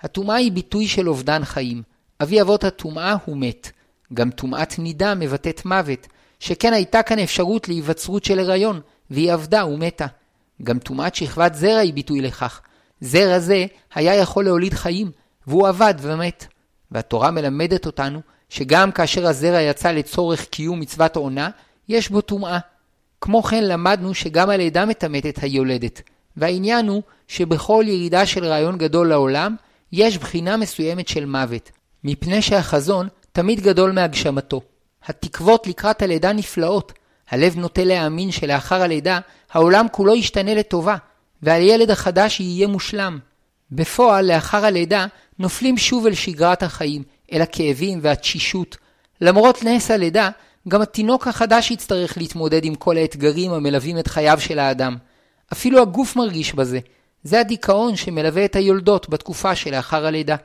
[0.00, 1.82] הטומאה היא ביטוי של אובדן חיים.
[2.22, 3.72] אבי אבות הטומאה הוא מת.
[4.14, 6.06] גם טומאת נידה מבטאת מוות,
[6.40, 10.06] שכן הייתה כאן אפשרות להיווצרות של הריון, והיא עבדה ומתה.
[10.62, 12.60] גם טומאת שכבת זרע היא ביטוי לכך.
[13.00, 15.10] זרע זה היה יכול להוליד חיים,
[15.46, 16.46] והוא עבד ומת.
[16.90, 21.50] והתורה מלמדת אותנו שגם כאשר הזרע יצא לצורך קיום מצוות העונה,
[21.88, 22.58] יש בו טומאה.
[23.20, 26.02] כמו כן למדנו שגם הלידה מטמאת את היולדת,
[26.36, 29.56] והעניין הוא שבכל ירידה של רעיון גדול לעולם,
[29.92, 31.70] יש בחינה מסוימת של מוות,
[32.04, 34.60] מפני שהחזון תמיד גדול מהגשמתו.
[35.06, 36.92] התקוות לקראת הלידה נפלאות,
[37.30, 39.18] הלב נוטה להאמין שלאחר הלידה
[39.52, 40.96] העולם כולו ישתנה לטובה,
[41.42, 43.18] והילד החדש יהיה מושלם.
[43.72, 45.06] בפועל, לאחר הלידה,
[45.38, 48.76] נופלים שוב אל שגרת החיים, אל הכאבים והתשישות.
[49.20, 50.30] למרות נס הלידה,
[50.68, 54.96] גם התינוק החדש יצטרך להתמודד עם כל האתגרים המלווים את חייו של האדם.
[55.52, 56.78] אפילו הגוף מרגיש בזה.
[57.22, 60.36] זה הדיכאון שמלווה את היולדות בתקופה שלאחר הלידה.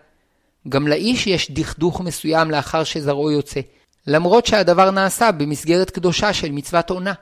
[0.69, 3.59] גם לאיש יש דכדוך מסוים לאחר שזרעו יוצא,
[4.07, 7.13] למרות שהדבר נעשה במסגרת קדושה של מצוות עונה.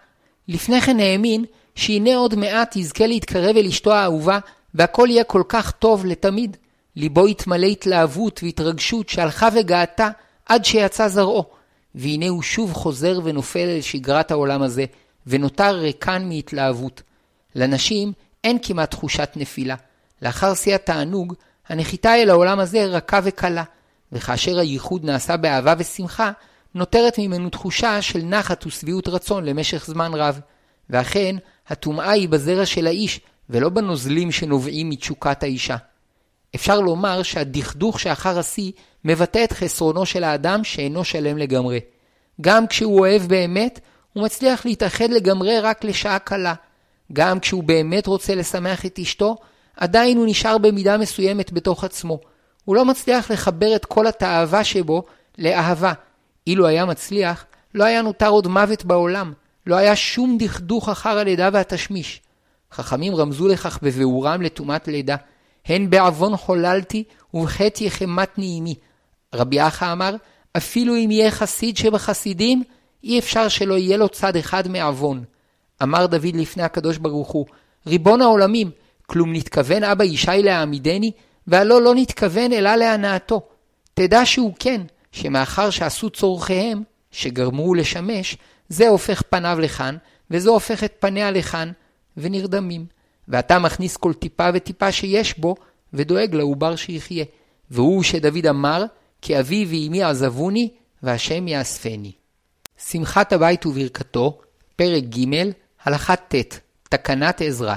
[0.48, 4.40] לפני כן האמין שהנה עוד מעט יזכה להתקרב אל אשתו האהובה,
[4.74, 6.58] והכל יהיה כל כך טוב לתמיד.
[6.96, 10.10] ליבו התמלא התלהבות והתרגשות שהלכה וגאתה
[10.46, 11.61] עד שיצא זרעו.
[11.95, 14.86] והנה הוא שוב חוזר ונופל אל שגרת העולם הזה,
[15.27, 17.01] ונותר ריקן מהתלהבות.
[17.56, 19.75] לנשים אין כמעט תחושת נפילה.
[20.21, 21.34] לאחר שיא התענוג,
[21.67, 23.63] הנחיתה אל העולם הזה רכה וקלה,
[24.12, 26.32] וכאשר הייחוד נעשה באהבה ושמחה,
[26.75, 30.39] נותרת ממנו תחושה של נחת ושביעות רצון למשך זמן רב.
[30.89, 31.36] ואכן,
[31.67, 35.77] הטומאה היא בזרע של האיש, ולא בנוזלים שנובעים מתשוקת האישה.
[36.56, 38.71] אפשר לומר שהדכדוך שאחר השיא
[39.06, 41.80] מבטא את חסרונו של האדם שאינו שלם לגמרי.
[42.42, 43.80] גם כשהוא אוהב באמת,
[44.14, 46.54] הוא מצליח להתאחד לגמרי רק לשעה קלה.
[47.14, 49.36] גם כשהוא באמת רוצה לשמח את אשתו,
[49.78, 52.20] עדיין הוא נשאר במידה מסוימת בתוך עצמו.
[52.66, 55.04] הוא לא מצליח לחבר את כל התאווה שבו
[55.38, 55.94] לאהבה.
[56.48, 59.34] אילו היה מצליח, לא היה נותר עוד מוות בעולם.
[59.68, 62.22] לא היה שום דכדוך אחר הלידה והתשמיש.
[62.72, 65.16] חכמים רמזו לכך בביאורם לטומאת לידה.
[65.66, 68.76] הן בעוון חוללתי ובחטא יחמתני עמי.
[69.36, 70.15] רבי אחא אמר,
[70.58, 72.63] אפילו אם יהיה חסיד שבחסידים,
[73.04, 75.24] אי אפשר שלא יהיה לו צד אחד מעוון.
[75.84, 77.46] אמר דוד לפני הקדוש ברוך הוא,
[77.88, 78.72] ריבון העולמים,
[79.08, 81.12] כלום נתכוון אבא ישי להעמידני,
[81.48, 83.41] והלא לא נתכוון אלא להנאתו.
[83.94, 88.38] תדע שהוא כן, שמאחר שעשו צורכיהם, שגרמו לשמש,
[88.70, 89.98] זה הופך פניו לכאן,
[90.32, 91.72] וזה הופך את פניה לכאן,
[92.17, 92.86] ונרדמים.
[93.28, 95.56] ואתה מכניס כל טיפה וטיפה שיש בו,
[95.94, 97.26] ודואג לעובר שיחיה.
[97.72, 98.86] והוא שדוד אמר,
[99.22, 100.70] כי אבי ואמי עזבוני,
[101.04, 102.12] והשם יאספני.
[102.88, 104.42] שמחת הבית וברכתו,
[104.76, 105.52] פרק ג',
[105.84, 107.76] הלכה ט', תקנת עזרא.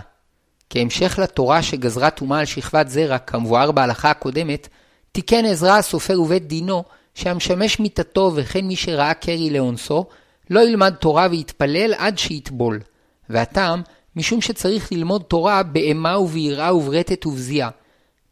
[0.70, 4.68] כהמשך לתורה שגזרה טומאה על שכבת זרע, כמבואר בהלכה הקודמת,
[5.12, 10.06] תיקן עזרא הסופר ובית דינו, שהמשמש מיתתו וכן מי שראה קרי לאונסו,
[10.50, 12.80] לא ילמד תורה ויתפלל עד שיטבול.
[13.30, 13.82] והטעם,
[14.16, 17.70] משום שצריך ללמוד תורה באימה וביראה וברטט ובזיעה,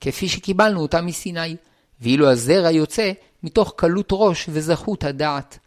[0.00, 1.56] כפי שקיבלנו אותה מסיני,
[2.02, 3.12] ואילו הזרע יוצא
[3.42, 5.58] מתוך קלות ראש וזכות הדעת.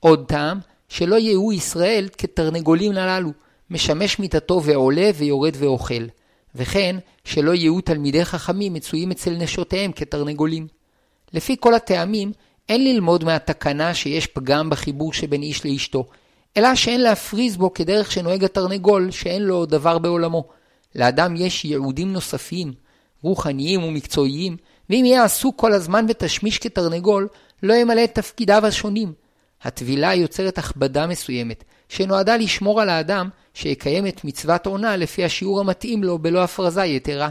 [0.00, 3.30] עוד טעם, שלא יהיו ישראל כתרנגולים הללו,
[3.70, 6.04] משמש מיתתו ועולה ויורד ואוכל,
[6.54, 10.66] וכן שלא יהיו תלמידי חכמים מצויים אצל נשותיהם כתרנגולים.
[11.32, 12.32] לפי כל הטעמים,
[12.68, 16.06] אין ללמוד מהתקנה שיש פגם בחיבור שבין איש לאשתו,
[16.56, 20.44] אלא שאין להפריז בו כדרך שנוהג התרנגול שאין לו דבר בעולמו.
[20.94, 22.72] לאדם יש ייעודים נוספים,
[23.22, 24.56] רוחניים ומקצועיים,
[24.90, 27.28] ואם יהיה עסוק כל הזמן ותשמיש כתרנגול,
[27.62, 29.12] לא ימלא את תפקידיו השונים.
[29.62, 36.04] הטבילה יוצרת הכבדה מסוימת, שנועדה לשמור על האדם שיקיים את מצוות עונה לפי השיעור המתאים
[36.04, 37.28] לו בלא הפרזה יתרה.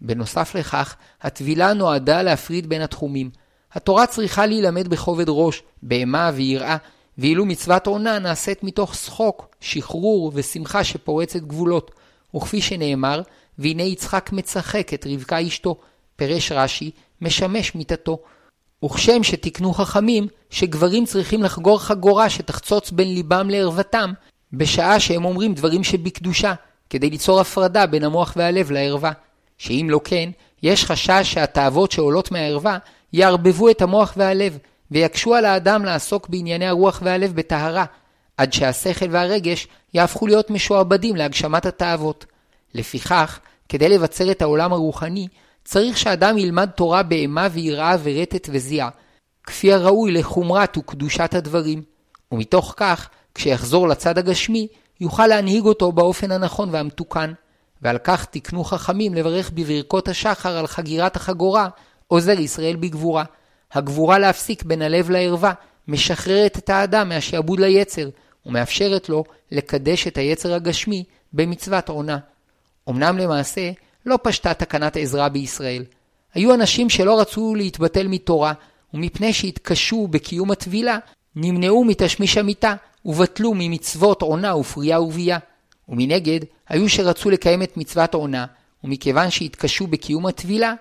[0.00, 3.30] בנוסף לכך, הטבילה נועדה להפריד בין התחומים.
[3.72, 6.76] התורה צריכה להילמד בכובד ראש, באימה ויראה,
[7.18, 11.90] ואילו מצוות עונה נעשית מתוך שחוק, שחרור ושמחה שפורצת גבולות.
[12.36, 13.22] וכפי שנאמר,
[13.58, 15.76] והנה יצחק מצחק את רבקה אשתו,
[16.18, 18.18] פירש רש"י, משמש מיתתו.
[18.84, 24.12] וכשם שתיקנו חכמים שגברים צריכים לחגור חגורה שתחצוץ בין ליבם לערוותם,
[24.52, 26.54] בשעה שהם אומרים דברים שבקדושה,
[26.90, 29.12] כדי ליצור הפרדה בין המוח והלב לערווה,
[29.58, 30.30] שאם לא כן,
[30.62, 32.78] יש חשש שהתאוות שעולות מהערווה
[33.12, 34.58] יערבבו את המוח והלב,
[34.90, 37.84] ויקשו על האדם לעסוק בענייני הרוח והלב בטהרה,
[38.36, 42.26] עד שהשכל והרגש יהפכו להיות משועבדים להגשמת התאוות.
[42.74, 45.28] לפיכך, כדי לבצר את העולם הרוחני,
[45.70, 48.88] צריך שאדם ילמד תורה באימה ויראה ורטט וזיע,
[49.44, 51.82] כפי הראוי לחומרת וקדושת הדברים.
[52.32, 54.68] ומתוך כך, כשיחזור לצד הגשמי,
[55.00, 57.32] יוכל להנהיג אותו באופן הנכון והמתוקן.
[57.82, 61.68] ועל כך תקנו חכמים לברך בברכות השחר על חגירת החגורה,
[62.06, 63.24] עוזר ישראל בגבורה.
[63.72, 65.52] הגבורה להפסיק בין הלב לערווה,
[65.88, 68.08] משחררת את האדם מהשעבוד ליצר,
[68.46, 72.18] ומאפשרת לו לקדש את היצר הגשמי במצוות עונה.
[72.88, 73.70] אמנם למעשה,
[74.06, 75.84] לא פשטה תקנת עזרה בישראל.
[76.34, 78.52] היו אנשים שלא רצו להתבטל מתורה,
[78.94, 80.98] ומפני שהתקשו בקיום הטבילה,
[81.36, 85.38] נמנעו מתשמיש המיטה, ובטלו ממצוות עונה ופרייה ובייה.
[85.88, 88.46] ומנגד, היו שרצו לקיים את מצוות עונה,
[88.84, 90.74] ומכיוון שהתקשו בקיום הטבילה,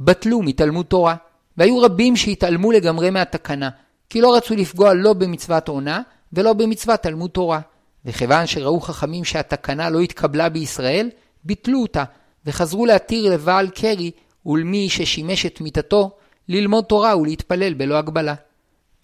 [0.00, 1.16] בטלו מתלמוד תורה.
[1.56, 3.70] והיו רבים שהתעלמו לגמרי מהתקנה,
[4.10, 6.02] כי לא רצו לפגוע לא במצוות עונה
[6.32, 7.60] ולא במצוות תלמוד תורה.
[8.04, 11.10] וכיוון שראו חכמים שהתקנה לא התקבלה בישראל,
[11.44, 12.04] ביטלו אותה,
[12.48, 14.10] וחזרו להתיר לבעל קרי
[14.46, 16.10] ולמי ששימש את מיתתו
[16.48, 18.34] ללמוד תורה ולהתפלל בלא הגבלה.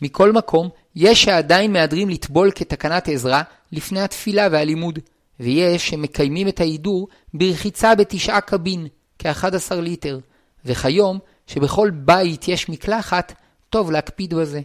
[0.03, 4.99] מכל מקום, יש שעדיין מהדרים לטבול כתקנת עזרה לפני התפילה והלימוד,
[5.41, 8.87] ויש שמקיימים את ההידור ברחיצה בתשעה קבין,
[9.19, 10.19] כ-11 ליטר,
[10.65, 13.33] וכיום, שבכל בית יש מקלחת,
[13.71, 14.61] טוב להקפיד בזה.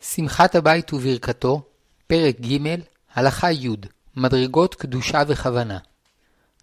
[0.00, 1.62] שמחת הבית וברכתו,
[2.06, 2.76] פרק ג',
[3.14, 3.68] הלכה י',
[4.16, 5.78] מדרגות קדושה וכוונה.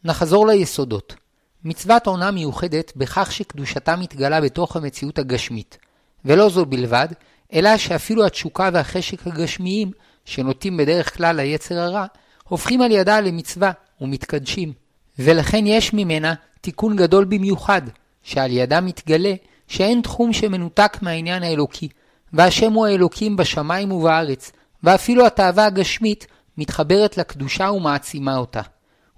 [0.03, 1.20] נחזור ליסודות.
[1.63, 5.77] מצוות עונה מיוחדת בכך שקדושתה מתגלה בתוך המציאות הגשמית.
[6.25, 7.07] ולא זו בלבד,
[7.53, 9.91] אלא שאפילו התשוקה והחשק הגשמיים,
[10.25, 12.05] שנוטים בדרך כלל ליצר הרע,
[12.47, 13.71] הופכים על ידה למצווה
[14.01, 14.73] ומתקדשים.
[15.19, 17.81] ולכן יש ממנה תיקון גדול במיוחד,
[18.23, 19.33] שעל ידה מתגלה
[19.67, 21.89] שאין תחום שמנותק מהעניין האלוקי,
[22.33, 24.51] והשם הוא האלוקים בשמיים ובארץ,
[24.83, 28.61] ואפילו התאווה הגשמית מתחברת לקדושה ומעצימה אותה.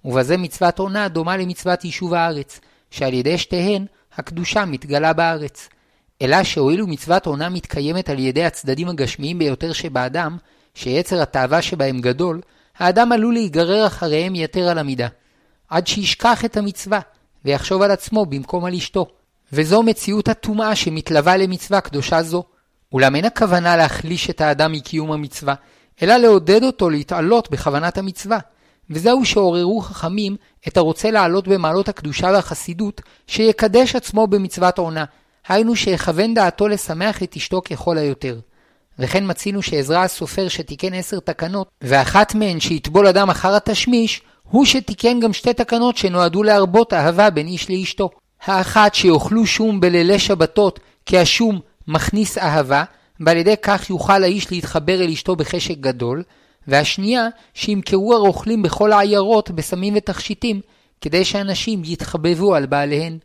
[0.05, 2.59] ובזה מצוות עונה דומה למצוות יישוב הארץ,
[2.91, 3.85] שעל ידי שתיהן
[4.17, 5.69] הקדושה מתגלה בארץ.
[6.21, 10.37] אלא שהואיל ומצוות עונה מתקיימת על ידי הצדדים הגשמיים ביותר שבאדם,
[10.73, 12.41] שיצר התאווה שבהם גדול,
[12.77, 15.07] האדם עלול להיגרר אחריהם יתר על המידה,
[15.69, 16.99] עד שישכח את המצווה,
[17.45, 19.07] ויחשוב על עצמו במקום על אשתו.
[19.53, 22.43] וזו מציאות הטומאה שמתלווה למצווה קדושה זו.
[22.91, 25.53] אולם אין הכוונה להחליש את האדם מקיום המצווה,
[26.01, 28.39] אלא לעודד אותו להתעלות בכוונת המצווה.
[28.89, 30.35] וזהו שעוררו חכמים
[30.67, 35.05] את הרוצה לעלות במעלות הקדושה והחסידות, שיקדש עצמו במצוות עונה,
[35.47, 38.39] היינו שיכוון דעתו לשמח את אשתו ככל היותר.
[38.99, 45.19] וכן מצינו שעזרא הסופר שתיקן עשר תקנות, ואחת מהן שיטבול אדם אחר התשמיש, הוא שתיקן
[45.19, 48.09] גם שתי תקנות שנועדו להרבות אהבה בין איש לאשתו.
[48.45, 52.83] האחת שיאכלו שום בלילי שבתות, כי השום מכניס אהבה,
[53.19, 56.23] ועל ידי כך יוכל האיש להתחבר אל אשתו בחשק גדול,
[56.67, 60.61] והשנייה, שימכרו הרוכלים בכל העיירות בסמים ותכשיטים,
[61.01, 63.17] כדי שאנשים יתחבבו על בעליהן.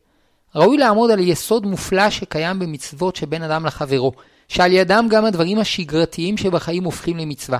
[0.55, 4.13] ראוי לעמוד על יסוד מופלא שקיים במצוות שבין אדם לחברו,
[4.49, 7.59] שעל ידם גם הדברים השגרתיים שבחיים הופכים למצווה.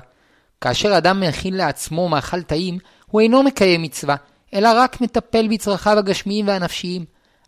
[0.61, 4.17] כאשר אדם מכין לעצמו מאכל טעים, הוא אינו מקיים מצווה,
[4.55, 7.05] אלא רק מטפל בצרכיו הגשמיים והנפשיים.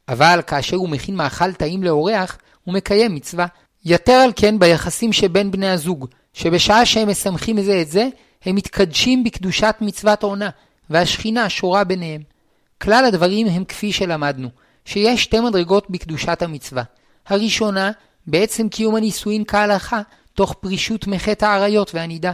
[0.08, 3.46] אבל כאשר הוא מכין מאכל טעים לאורח, הוא מקיים מצווה.
[3.84, 8.08] יתר על כן ביחסים שבין בני הזוג, שבשעה שהם משמחים זה את זה,
[8.44, 10.50] הם מתקדשים בקדושת מצוות עונה,
[10.90, 12.22] והשכינה שורה ביניהם.
[12.82, 14.48] כלל הדברים הם כפי שלמדנו,
[14.84, 16.82] שיש שתי מדרגות בקדושת המצווה.
[17.26, 17.90] הראשונה,
[18.26, 20.00] בעצם קיום הנישואין כהלכה,
[20.34, 22.32] תוך פרישות מחטא האריות והנידה.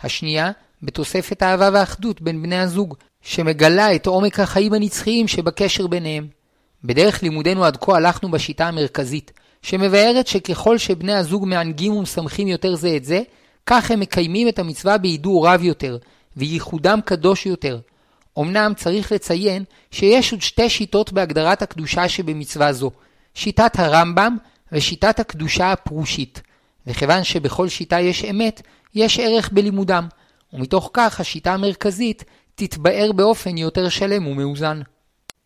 [0.00, 0.50] השנייה,
[0.82, 6.26] בתוספת אהבה ואחדות בין בני הזוג, שמגלה את עומק החיים הנצחיים שבקשר ביניהם.
[6.84, 9.32] בדרך לימודנו עד כה הלכנו בשיטה המרכזית,
[9.62, 13.22] שמבארת שככל שבני הזוג מענגים ומשמחים יותר זה את זה,
[13.66, 15.98] כך הם מקיימים את המצווה בהידור רב יותר,
[16.36, 17.78] וייחודם קדוש יותר.
[18.38, 22.90] אמנם צריך לציין שיש עוד שתי שיטות בהגדרת הקדושה שבמצווה זו,
[23.34, 24.36] שיטת הרמב"ם
[24.72, 26.42] ושיטת הקדושה הפרושית.
[26.86, 28.62] וכיוון שבכל שיטה יש אמת,
[28.94, 30.08] יש ערך בלימודם,
[30.52, 34.80] ומתוך כך השיטה המרכזית תתבאר באופן יותר שלם ומאוזן.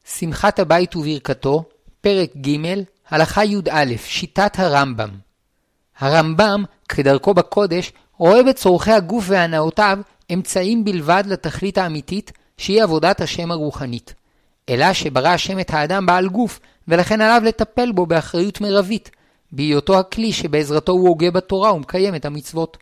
[0.04, 1.64] שמחת הבית וברכתו,
[2.00, 5.10] פרק ג', הלכה י"א, שיטת הרמב"ם.
[5.98, 9.98] הרמב"ם, כדרכו בקודש, רואה בצורכי הגוף והנאותיו
[10.32, 14.14] אמצעים בלבד לתכלית האמיתית, שהיא עבודת השם הרוחנית.
[14.68, 19.10] אלא שברא השם את האדם בעל גוף, ולכן עליו לטפל בו באחריות מרבית,
[19.52, 22.76] בהיותו הכלי שבעזרתו הוא הוגה בתורה ומקיים את המצוות.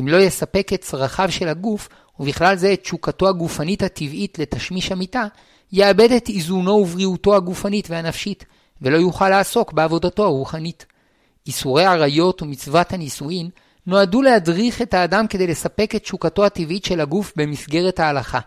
[0.00, 1.88] אם לא יספק את צרכיו של הגוף,
[2.20, 5.26] ובכלל זה את תשוקתו הגופנית הטבעית לתשמיש המיטה,
[5.72, 8.44] יאבד את איזונו ובריאותו הגופנית והנפשית,
[8.82, 10.86] ולא יוכל לעסוק בעבודתו הרוחנית.
[11.46, 13.50] איסורי עריות ומצוות הנישואין
[13.86, 18.40] נועדו להדריך את האדם כדי לספק את תשוקתו הטבעית של הגוף במסגרת ההלכה.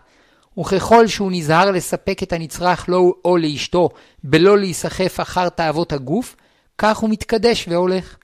[0.58, 3.88] וככל שהוא נזהר לספק את הנצרך לו או לאשתו
[4.24, 6.36] בלא להיסחף אחר תאוות הגוף,
[6.78, 8.16] כך הוא מתקדש והולך.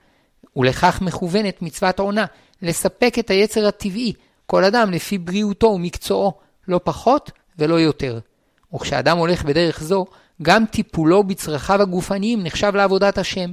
[0.57, 2.27] ולכך מכוונת מצוות עונה,
[2.63, 4.13] לספק את היצר הטבעי,
[4.47, 6.33] כל אדם לפי בריאותו ומקצועו,
[6.69, 8.19] לא פחות ולא יותר.
[8.75, 10.07] וכשאדם הולך בדרך זו,
[10.43, 13.53] גם טיפולו בצרכיו הגופניים נחשב לעבודת השם.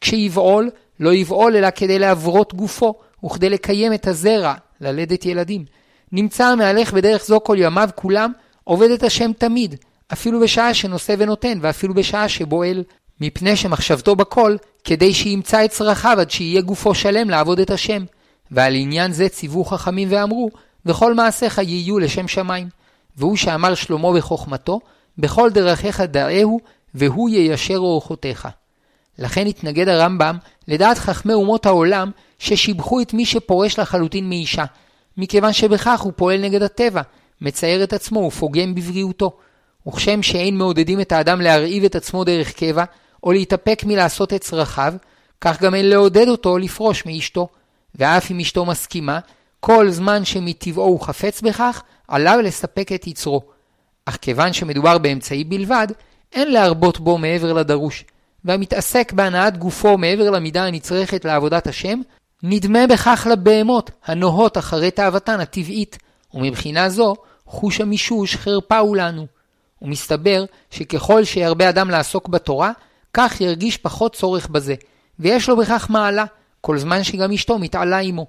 [0.00, 0.70] כשיבעול,
[1.00, 5.64] לא יבעול אלא כדי לעברות גופו, וכדי לקיים את הזרע, ללדת ילדים.
[6.12, 8.32] נמצא המהלך בדרך זו כל ימיו כולם,
[8.64, 9.74] עובד את השם תמיד,
[10.12, 12.84] אפילו בשעה שנושא ונותן, ואפילו בשעה שבועל,
[13.20, 18.04] מפני שמחשבתו בכל, כדי שימצא את צרכיו עד שיהיה גופו שלם לעבוד את השם.
[18.50, 20.50] ועל עניין זה ציוו חכמים ואמרו,
[20.86, 22.68] וכל מעשיך יהיו לשם שמיים.
[23.16, 24.80] והוא שאמר שלמה בחוכמתו,
[25.18, 26.60] בכל דרכיך דאהו,
[26.94, 28.48] והוא יישר אורחותיך.
[29.18, 30.36] לכן התנגד הרמב"ם
[30.68, 34.64] לדעת חכמי אומות העולם ששיבחו את מי שפורש לחלוטין מאישה,
[35.16, 37.02] מכיוון שבכך הוא פועל נגד הטבע,
[37.40, 39.36] מצייר את עצמו ופוגם בבריאותו.
[39.88, 42.84] וכשם שאין מעודדים את האדם להרעיב את עצמו דרך קבע,
[43.22, 44.94] או להתאפק מלעשות את צרכיו,
[45.40, 47.48] כך גם אין לעודד אותו לפרוש מאשתו.
[47.94, 49.18] ואף אם אשתו מסכימה,
[49.60, 53.42] כל זמן שמטבעו הוא חפץ בכך, עליו לספק את יצרו.
[54.08, 55.86] אך כיוון שמדובר באמצעי בלבד,
[56.32, 58.04] אין להרבות בו מעבר לדרוש.
[58.44, 62.00] והמתעסק בהנאת גופו מעבר למידה הנצרכת לעבודת השם,
[62.42, 65.98] נדמה בכך לבהמות הנוהות אחרי תאוותן הטבעית,
[66.34, 67.14] ומבחינה זו
[67.46, 69.26] חוש המישוש חרפה הוא לנו.
[69.82, 72.72] ומסתבר שככל שירבה אדם לעסוק בתורה,
[73.14, 74.74] כך ירגיש פחות צורך בזה,
[75.18, 76.24] ויש לו בכך מעלה,
[76.60, 78.26] כל זמן שגם אשתו מתעלה עמו.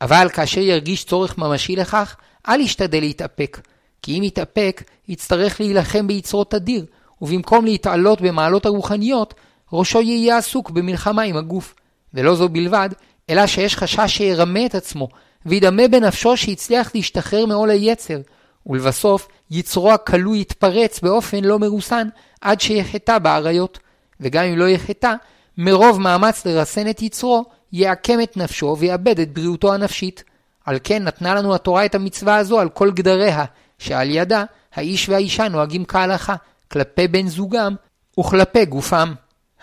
[0.00, 2.16] אבל כאשר ירגיש צורך ממשי לכך,
[2.48, 3.60] אל ישתדל להתאפק,
[4.06, 6.84] כי אם יתאפק, יצטרך להילחם ביצרות אדיר,
[7.22, 9.34] ובמקום להתעלות במעלות הרוחניות,
[9.72, 11.74] ראשו יהיה עסוק במלחמה עם הגוף.
[12.14, 12.88] ולא זו בלבד,
[13.30, 15.08] אלא שיש חשש שירמה את עצמו,
[15.46, 18.18] וידמה בנפשו שיצליח להשתחרר מעול היצר,
[18.66, 22.08] ולבסוף יצרו הכלוא יתפרץ באופן לא מרוסן
[22.40, 23.78] עד שיחטא באריות.
[24.20, 25.14] וגם אם לא יחטא,
[25.58, 30.24] מרוב מאמץ לרסן את יצרו, יעקם את נפשו ויאבד את בריאותו הנפשית.
[30.64, 33.44] על כן נתנה לנו התורה את המצווה הזו על כל גדריה,
[33.78, 36.34] שעל ידה האיש והאישה נוהגים כהלכה,
[36.72, 37.74] כלפי בן זוגם
[38.20, 39.12] וכלפי גופם.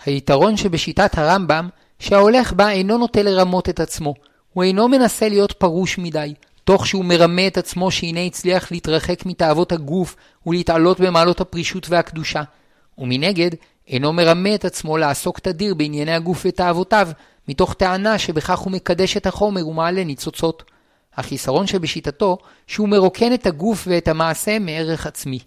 [0.04, 4.14] היתרון שבשיטת הרמב"ם, שההולך בה אינו נוטה לרמות את עצמו,
[4.52, 9.72] הוא אינו מנסה להיות פרוש מדי, תוך שהוא מרמה את עצמו שהנה הצליח להתרחק מתאוות
[9.72, 12.42] הגוף ולהתעלות במעלות הפרישות והקדושה.
[12.98, 13.50] ומנגד,
[13.88, 17.08] אינו מרמה את עצמו לעסוק תדיר בענייני הגוף ותאוותיו,
[17.48, 20.62] מתוך טענה שבכך הוא מקדש את החומר ומעלה ניצוצות.
[21.16, 25.38] החיסרון שבשיטתו, שהוא מרוקן את הגוף ואת המעשה מערך עצמי.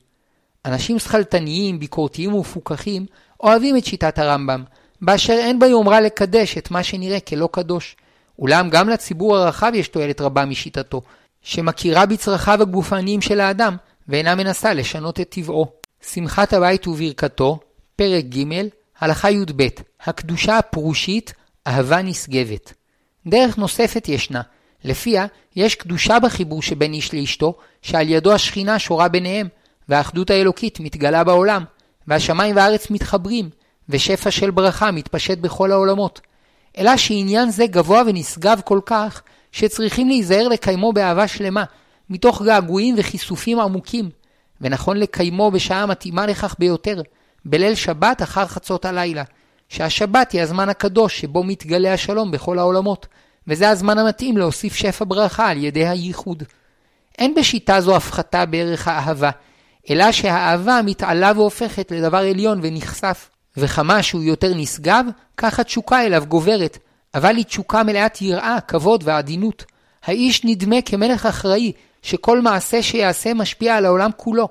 [0.66, 3.06] אנשים שכלתניים, ביקורתיים ומפוכחים,
[3.44, 4.64] אוהבים את שיטת הרמב"ם,
[5.02, 7.96] באשר אין בה יומרה לקדש את מה שנראה כלא קדוש.
[8.40, 11.02] אולם גם לציבור הרחב יש תועלת רבה משיטתו,
[11.42, 13.78] שמכירה בצרכיו הגופניים של האדם,
[14.08, 15.68] ואינה מנסה לשנות את טבעו.
[16.02, 17.60] שמחת הבית וברכתו,
[17.96, 18.62] פרק ג',
[19.00, 19.68] הלכה י"ב,
[20.06, 21.34] הקדושה הפרושית,
[21.68, 22.74] אהבה נשגבת.
[23.28, 24.42] דרך נוספת ישנה,
[24.84, 29.48] לפיה יש קדושה בחיבור שבין איש לאשתו, שעל ידו השכינה שורה ביניהם,
[29.90, 31.64] והאחדות האלוקית מתגלה בעולם,
[32.08, 33.50] והשמיים והארץ מתחברים,
[33.90, 36.22] ושפע של ברכה מתפשט בכל העולמות.
[36.78, 41.64] אלא שעניין זה גבוה ונשגב כל כך, שצריכים להיזהר לקיימו באהבה שלמה,
[42.10, 44.10] מתוך געגועים וכיסופים עמוקים,
[44.62, 47.02] ונכון לקיימו בשעה מתאימה לכך ביותר,
[47.46, 49.24] בליל שבת אחר חצות הלילה,
[49.70, 53.08] שהשבת היא הזמן הקדוש שבו מתגלה השלום בכל העולמות,
[53.48, 56.44] וזה הזמן המתאים להוסיף שפע ברכה על ידי הייחוד.
[57.18, 59.30] אין בשיטה זו הפחתה בערך האהבה,
[59.90, 63.30] אלא שהאהבה מתעלה והופכת לדבר עליון ונחשף.
[63.58, 65.06] וכמה שהוא יותר נשגב,
[65.38, 66.78] כך התשוקה אליו גוברת,
[67.14, 69.66] אבל היא תשוקה מלאת יראה, כבוד ועדינות.
[70.04, 74.48] האיש נדמה כמלך אחראי, שכל מעשה שיעשה משפיע על העולם כולו,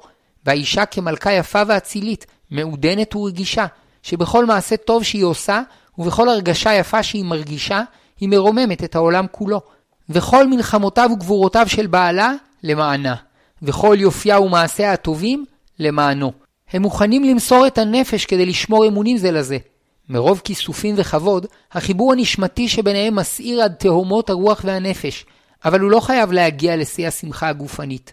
[0.47, 3.67] והאישה כמלכה יפה ואצילית, מעודנת ורגישה,
[4.03, 5.63] שבכל מעשה טוב שהיא עושה,
[5.99, 7.83] ובכל הרגשה יפה שהיא מרגישה,
[8.21, 9.61] היא מרוממת את העולם כולו.
[10.09, 13.15] וכל מלחמותיו וגבורותיו של בעלה, למענה.
[13.63, 15.45] וכל יופייה ומעשיה הטובים,
[15.79, 16.33] למענו.
[16.73, 19.59] הם מוכנים למסור את הנפש כדי לשמור אמונים זה לזה.
[20.09, 25.27] מרוב כיסופים וכבוד, החיבור הנשמתי שביניהם מסעיר עד תהומות הרוח והנפש,
[25.65, 28.13] אבל הוא לא חייב להגיע לשיא השמחה הגופנית.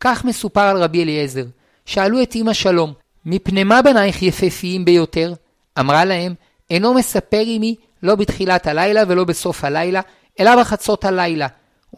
[0.00, 1.44] כך מסופר על רבי אליעזר.
[1.86, 2.92] שאלו את אמא שלום,
[3.26, 5.34] מפני מה בנייך יפהפיים ביותר?
[5.80, 6.34] אמרה להם,
[6.70, 10.00] אינו מספר עמי לא בתחילת הלילה ולא בסוף הלילה,
[10.40, 11.46] אלא בחצות הלילה.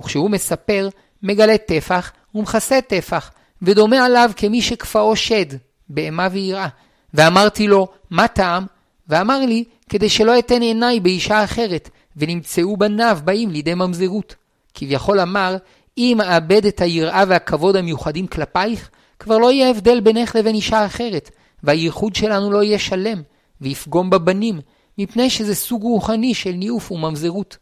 [0.01, 0.89] וכשהוא מספר,
[1.23, 3.31] מגלה טפח ומכסה טפח,
[3.63, 5.47] ודומה עליו כמי שכפאו שד,
[5.89, 6.69] בהמה ויראה.
[7.15, 8.67] ואמרתי לו, מה טעם?
[9.09, 14.35] ואמר לי, כדי שלא אתן עיניי באישה אחרת, ונמצאו בניו באים לידי ממזרות.
[14.75, 15.57] כביכול אמר,
[15.99, 21.31] אם אאבד את היראה והכבוד המיוחדים כלפייך, כבר לא יהיה הבדל בינך לבין אישה אחרת,
[21.63, 23.23] והייחוד שלנו לא יהיה שלם,
[23.61, 24.61] ויפגום בבנים,
[24.99, 27.57] מפני שזה סוג רוחני של ניאוף וממזרות.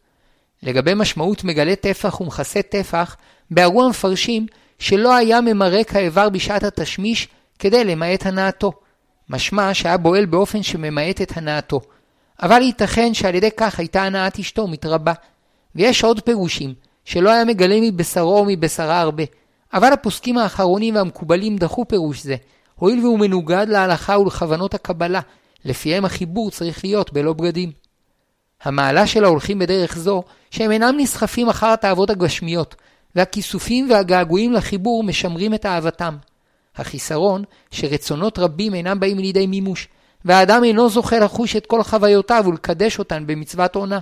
[0.62, 3.16] לגבי משמעות מגלה טפח ומכסה טפח,
[3.50, 4.46] בערו המפרשים
[4.78, 7.28] שלא היה ממרק האיבר בשעת התשמיש
[7.58, 8.72] כדי למעט הנאתו.
[9.28, 11.80] משמע שהיה בועל באופן שממעט את הנאתו.
[12.42, 15.12] אבל ייתכן שעל ידי כך הייתה הנאת אשתו מתרבה.
[15.74, 16.74] ויש עוד פירושים,
[17.04, 19.22] שלא היה מגלה מבשרו או מבשרה הרבה.
[19.72, 22.36] אבל הפוסקים האחרונים והמקובלים דחו פירוש זה,
[22.74, 25.20] הואיל והוא מנוגד להלכה ולכוונות הקבלה,
[25.64, 27.72] לפיהם החיבור צריך להיות בלא בגדים.
[28.62, 32.74] המעלה של ההולכים בדרך זו, שהם אינם נסחפים אחר התאוות הגשמיות,
[33.14, 36.16] והכיסופים והגעגועים לחיבור משמרים את אהבתם.
[36.76, 39.88] החיסרון, שרצונות רבים אינם באים לידי מימוש,
[40.24, 43.98] והאדם אינו זוכה לחוש את כל חוויותיו ולקדש אותן במצוות עונה.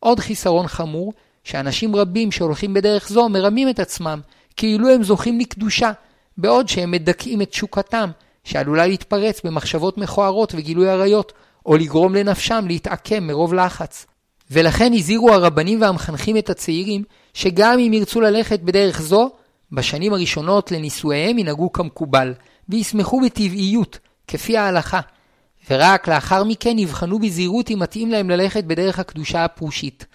[0.00, 1.12] עוד חיסרון חמור,
[1.44, 4.20] שאנשים רבים שהולכים בדרך זו מרמים את עצמם,
[4.56, 5.92] כאילו הם זוכים לקדושה,
[6.38, 8.10] בעוד שהם מדכאים את תשוקתם,
[8.44, 11.32] שעלולה להתפרץ במחשבות מכוערות וגילוי עריות,
[11.66, 14.06] או לגרום לנפשם להתעקם מרוב לחץ.
[14.50, 19.30] ולכן הזהירו הרבנים והמחנכים את הצעירים, שגם אם ירצו ללכת בדרך זו,
[19.72, 22.34] בשנים הראשונות לנישואיהם ינהגו כמקובל,
[22.68, 25.00] וישמחו בטבעיות, כפי ההלכה,
[25.70, 30.06] ורק לאחר מכן יבחנו בזהירות אם מתאים להם ללכת בדרך הקדושה הפרושית.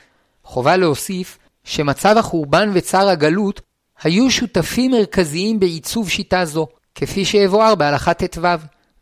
[0.44, 3.62] חובה להוסיף שמצב החורבן וצער הגלות
[4.04, 6.68] היו שותפים מרכזיים בעיצוב שיטה זו,
[7.00, 8.48] כפי שיבואר בהלכה ט"ו,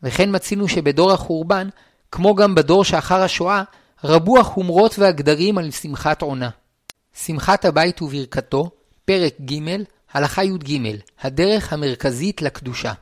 [0.04, 1.70] וכן מצינו שבדור החורבן,
[2.12, 3.64] כמו גם בדור שאחר השואה,
[4.04, 6.50] רבו החומרות והגדרים על שמחת עונה.
[7.14, 8.70] שמחת הבית וברכתו,
[9.06, 9.78] פרק ג',
[10.14, 10.80] הלכה י"ג,
[11.22, 12.94] הדרך המרכזית לקדושה.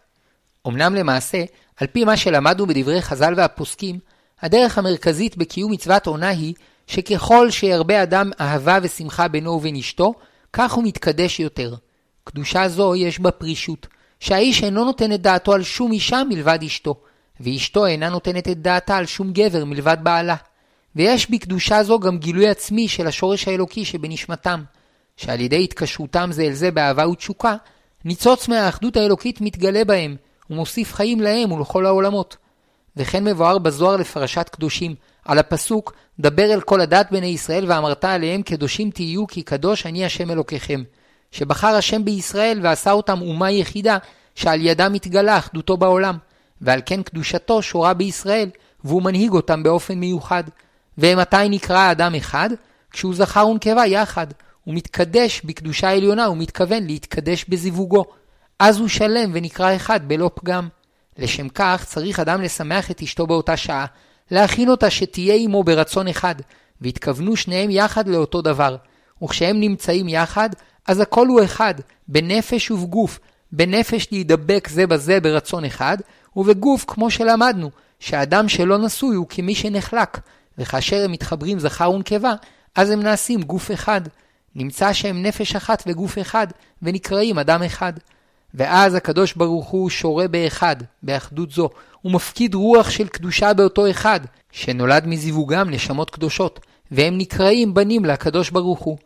[0.67, 1.43] אמנם למעשה,
[1.77, 3.99] על פי מה שלמדנו בדברי חז"ל והפוסקים,
[4.41, 6.53] הדרך המרכזית בקיום מצוות עונה היא
[6.87, 10.13] שככל שירבה אדם אהבה ושמחה בינו ובין אשתו,
[10.53, 11.75] כך הוא מתקדש יותר.
[12.23, 13.87] קדושה זו יש בה פרישות,
[14.23, 16.95] שהאיש אינו נותן את דעתו על שום אישה מלבד אשתו,
[17.39, 20.35] ואשתו אינה נותנת את דעתה על שום גבר מלבד בעלה.
[20.95, 24.63] ויש בקדושה זו גם גילוי עצמי של השורש האלוקי שבנשמתם,
[25.17, 27.55] שעל ידי התקשרותם זה אל זה באהבה ותשוקה,
[28.05, 30.15] ניצוץ מהאחדות האלוקית מתגלה בהם,
[30.49, 32.37] ומוסיף חיים להם ולכל העולמות.
[32.97, 34.95] וכן מבואר בזוהר לפרשת קדושים,
[35.25, 40.05] על הפסוק דבר אל כל הדת בני ישראל ואמרת עליהם קדושים תהיו כי קדוש אני
[40.05, 40.83] השם אלוקיכם.
[41.33, 43.97] שבחר השם בישראל ועשה אותם אומה יחידה
[44.35, 46.17] שעל ידה מתגלה אחדותו בעולם,
[46.61, 48.49] ועל כן קדושתו שורה בישראל,
[48.83, 50.43] והוא מנהיג אותם באופן מיוחד.
[50.97, 52.49] ומתי נקרא האדם אחד?
[52.91, 54.27] כשהוא זכר ונקבה יחד.
[54.63, 58.05] הוא מתקדש בקדושה עליונה, הוא מתכוון להתקדש בזיווגו.
[58.59, 60.67] אז הוא שלם ונקרא אחד בלא פגם.
[61.17, 63.85] לשם כך צריך אדם לשמח את אשתו באותה שעה,
[64.31, 66.35] להכין אותה שתהיה עמו ברצון אחד,
[66.81, 68.75] והתכוונו שניהם יחד לאותו דבר.
[69.23, 70.49] וכשהם נמצאים יחד,
[70.87, 71.73] אז הכל הוא אחד,
[72.07, 73.19] בנפש ובגוף,
[73.51, 75.97] בנפש להידבק זה בזה ברצון אחד,
[76.35, 80.19] ובגוף כמו שלמדנו, שהאדם שלא נשוי הוא כמי שנחלק,
[80.57, 82.33] וכאשר הם מתחברים זכר ונקבה,
[82.75, 84.01] אז הם נעשים גוף אחד.
[84.55, 86.47] נמצא שהם נפש אחת וגוף אחד,
[86.81, 87.93] ונקראים אדם אחד.
[88.53, 91.69] ואז הקדוש ברוך הוא שורה באחד, באחדות זו,
[92.05, 94.19] ומפקיד רוח של קדושה באותו אחד,
[94.51, 96.59] שנולד מזיווגם נשמות קדושות,
[96.91, 98.97] והם נקראים בנים לקדוש ברוך הוא.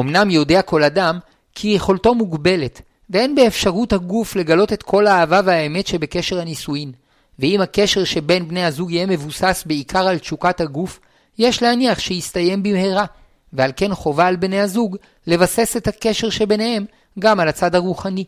[0.00, 1.18] אמנם יודע כל אדם
[1.54, 6.92] כי יכולתו מוגבלת, ואין באפשרות הגוף לגלות את כל האהבה והאמת שבקשר הנישואין.
[7.38, 11.00] ואם הקשר שבין בני הזוג יהיה מבוסס בעיקר על תשוקת הגוף,
[11.38, 13.04] יש להניח שיסתיים במהרה,
[13.52, 14.96] ועל כן חובה על בני הזוג
[15.26, 16.84] לבסס את הקשר שביניהם
[17.18, 18.24] גם על הצד הרוחני.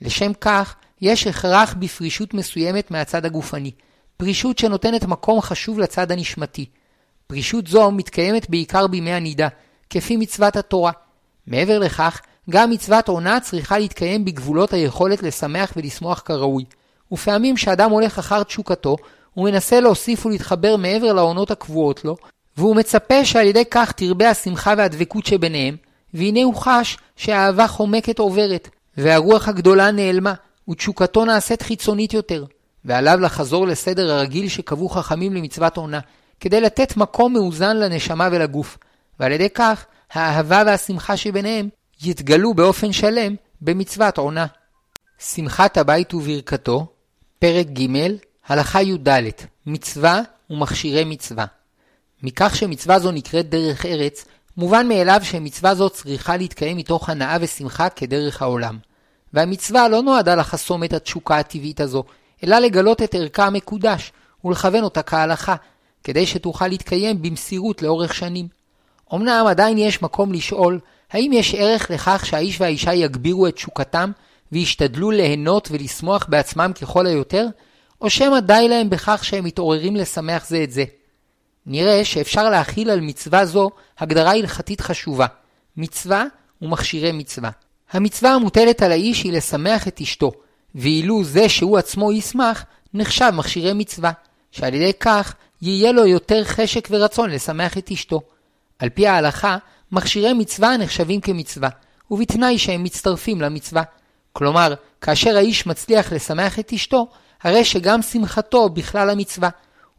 [0.00, 3.70] לשם כך, יש הכרח בפרישות מסוימת מהצד הגופני,
[4.16, 6.66] פרישות שנותנת מקום חשוב לצד הנשמתי.
[7.26, 9.48] פרישות זו מתקיימת בעיקר בימי הנידה,
[9.90, 10.92] כפי מצוות התורה.
[11.46, 12.20] מעבר לכך,
[12.50, 16.64] גם מצוות עונה צריכה להתקיים בגבולות היכולת לשמח ולשמוח כראוי.
[17.12, 18.96] ופעמים שאדם הולך אחר תשוקתו,
[19.34, 22.16] הוא מנסה להוסיף ולהתחבר מעבר לעונות הקבועות לו,
[22.56, 25.76] והוא מצפה שעל ידי כך תרבה השמחה והדבקות שביניהם,
[26.14, 30.34] והנה הוא חש שהאהבה חומקת עוברת, והרוח הגדולה נעלמה,
[30.68, 32.44] ותשוקתו נעשית חיצונית יותר,
[32.84, 36.00] ועליו לחזור לסדר הרגיל שקבעו חכמים למצוות עונה,
[36.40, 38.78] כדי לתת מקום מאוזן לנשמה ולגוף,
[39.20, 41.68] ועל ידי כך האהבה והשמחה שביניהם
[42.02, 44.46] יתגלו באופן שלם במצוות עונה.
[45.18, 46.86] שמחת הבית וברכתו,
[47.38, 47.96] פרק ג',
[48.46, 49.08] הלכה י"ד,
[49.66, 51.46] מצווה ומכשירי מצווה.
[52.22, 54.24] מכך שמצווה זו נקראת דרך ארץ,
[54.56, 58.78] מובן מאליו שמצווה זו צריכה להתקיים מתוך הנאה ושמחה כדרך העולם.
[59.32, 62.04] והמצווה לא נועדה לחסום את התשוקה הטבעית הזו,
[62.44, 64.12] אלא לגלות את ערכה המקודש,
[64.44, 65.54] ולכוון אותה כהלכה,
[66.04, 68.61] כדי שתוכל להתקיים במסירות לאורך שנים.
[69.14, 74.10] אמנם עדיין יש מקום לשאול, האם יש ערך לכך שהאיש והאישה יגבירו את תשוקתם,
[74.52, 77.46] וישתדלו ליהנות ולשמוח בעצמם ככל היותר,
[78.00, 80.84] או שמא די להם בכך שהם מתעוררים לשמח זה את זה.
[81.66, 85.26] נראה שאפשר להכיל על מצווה זו הגדרה הלכתית חשובה.
[85.76, 86.24] מצווה
[86.62, 87.50] ומכשירי מצווה.
[87.92, 90.32] המצווה המוטלת על האיש היא לשמח את אשתו,
[90.74, 94.12] ואילו זה שהוא עצמו ישמח, נחשב מכשירי מצווה,
[94.50, 98.20] שעל ידי כך יהיה לו יותר חשק ורצון לשמח את אשתו.
[98.82, 99.56] על פי ההלכה,
[99.92, 101.68] מכשירי מצווה נחשבים כמצווה,
[102.10, 103.82] ובתנאי שהם מצטרפים למצווה.
[104.32, 107.08] כלומר, כאשר האיש מצליח לשמח את אשתו,
[107.42, 109.48] הרי שגם שמחתו בכלל המצווה,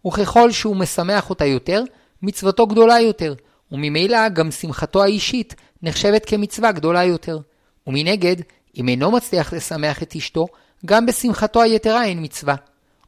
[0.08, 1.84] וככל שהוא משמח אותה יותר,
[2.22, 3.34] מצוותו גדולה יותר,
[3.72, 7.40] וממילא גם שמחתו האישית נחשבת כמצווה גדולה יותר.
[7.88, 8.36] ומנגד,
[8.78, 10.46] אם אינו מצליח לשמח את אשתו,
[10.86, 12.56] גם בשמחתו היתרה אין מצווה.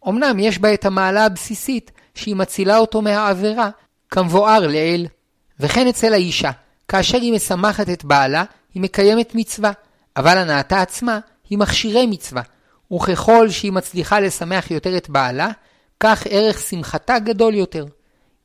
[0.07, 3.69] אמנם יש בה את המעלה הבסיסית שהיא מצילה אותו מהעבירה,
[4.09, 5.07] כמבואר לעיל.
[5.59, 6.51] וכן אצל האישה,
[6.87, 8.43] כאשר היא משמחת את בעלה,
[8.73, 9.71] היא מקיימת מצווה,
[10.17, 12.41] אבל הנאתה עצמה היא מכשירי מצווה,
[12.93, 15.49] וככל שהיא מצליחה לשמח יותר את בעלה,
[15.99, 17.85] כך ערך שמחתה גדול יותר.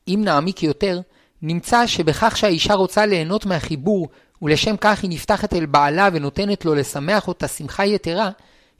[0.07, 1.01] אם נעמיק יותר,
[1.41, 4.07] נמצא שבכך שהאישה רוצה ליהנות מהחיבור,
[4.41, 8.29] ולשם כך היא נפתחת אל בעלה ונותנת לו לשמח אותה שמחה יתרה,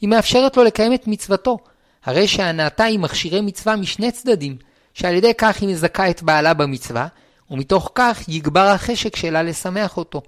[0.02, 1.58] היא מאפשרת לו לקיים את מצוותו,
[2.06, 4.58] הרי שהנאתה היא מכשירי מצווה משני צדדים,
[4.94, 7.08] שעל ידי כך היא מזכה את בעלה במצווה,
[7.52, 10.22] ומתוך כך יגבר החשק שלה לשמח אותו.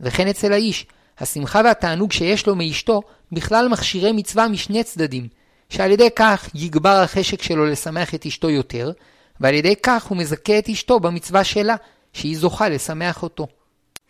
[0.00, 0.86] וכן אצל האיש,
[1.18, 3.02] השמחה והתענוג שיש לו מאשתו
[3.32, 5.28] בכלל מכשירי מצווה משני צדדים,
[5.68, 8.92] שעל ידי כך יגבר החשק שלו לשמח את אשתו יותר,
[9.40, 11.76] ועל ידי כך הוא מזכה את אשתו במצווה שלה,
[12.12, 13.46] שהיא זוכה לשמח אותו.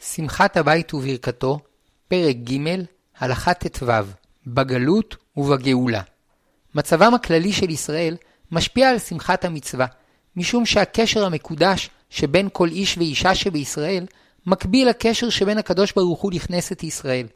[0.01, 1.59] שמחת הבית וברכתו,
[2.09, 2.83] פרק ג',
[3.19, 3.87] הלכה ט"ו,
[4.47, 6.03] בגלות ובגאולה.
[6.75, 8.17] מצבם הכללי של ישראל
[8.53, 9.87] משפיע על שמחת המצווה,
[10.37, 14.07] משום שהקשר המקודש שבין כל איש ואישה שבישראל,
[14.47, 17.27] מקביל לקשר שבין הקדוש ברוך הוא לכנסת ישראל.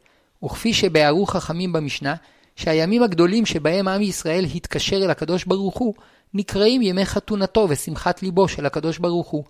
[0.43, 2.15] וכפי שבהערו חכמים במשנה,
[2.55, 5.93] שהימים הגדולים שבהם עם ישראל התקשר אל הקדוש ברוך הוא,
[6.33, 9.43] נקראים ימי חתונתו ושמחת ליבו של הקדוש ברוך הוא.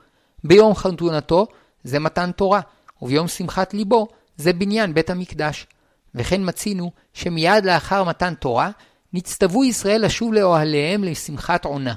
[0.43, 1.47] ביום חתונתו
[1.83, 2.61] זה מתן תורה,
[3.01, 4.07] וביום שמחת ליבו
[4.37, 5.67] זה בניין בית המקדש.
[6.15, 8.71] וכן מצינו שמיד לאחר מתן תורה,
[9.13, 11.93] נצטוו ישראל לשוב לאוהליהם לשמחת עונה.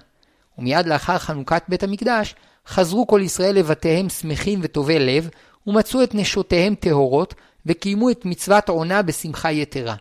[0.59, 2.35] ומיד לאחר חנוכת בית המקדש,
[2.67, 5.29] חזרו כל ישראל לבתיהם שמחים וטובי לב,
[5.67, 7.35] ומצאו את נשותיהם טהורות,
[7.67, 9.95] וקיימו את מצוות עונה בשמחה יתרה.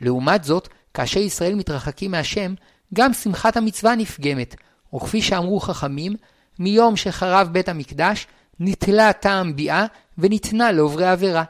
[0.00, 2.54] לעומת זאת, כאשר ישראל מתרחקים מהשם,
[2.94, 4.54] גם שמחת המצווה נפגמת,
[4.94, 6.14] וכפי שאמרו חכמים,
[6.58, 8.26] מיום שחרב בית המקדש,
[8.60, 9.86] נתלה טעם ביאה
[10.18, 11.44] וניתנה לעוברי עבירה.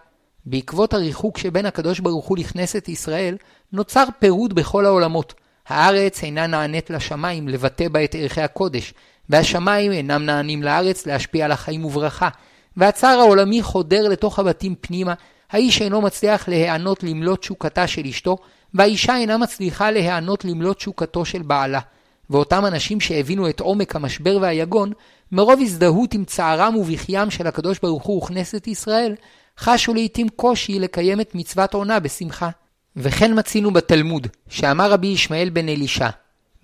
[0.47, 3.37] בעקבות הריחוק שבין הקדוש ברוך הוא לכנסת ישראל,
[3.73, 5.35] נוצר פירוד בכל העולמות.
[5.69, 8.95] הארץ אינה נענית לשמיים לבטא בה את ערכי הקודש,
[9.31, 12.29] והשמיים אינם נענים לארץ להשפיע על החיים וברכה,
[12.77, 15.15] והצער העולמי חודר לתוך הבתים פנימה,
[15.51, 18.37] האיש אינו מצליח להיענות למלוא תשוקתה של אשתו,
[18.75, 21.81] והאישה אינה מצליחה להיענות למלוא תשוקתו של בעלה.
[22.31, 24.93] ואותם אנשים שהבינו את עומק המשבר והיגון,
[25.33, 29.15] מרוב הזדהות עם צערם ובכיים של הקדוש ברוך הוא וכנסת ישראל,
[29.59, 32.49] חשו לעתים קושי לקיים את מצוות עונה בשמחה.
[32.97, 36.09] וכן מצינו בתלמוד, שאמר רבי ישמעאל בן אלישע,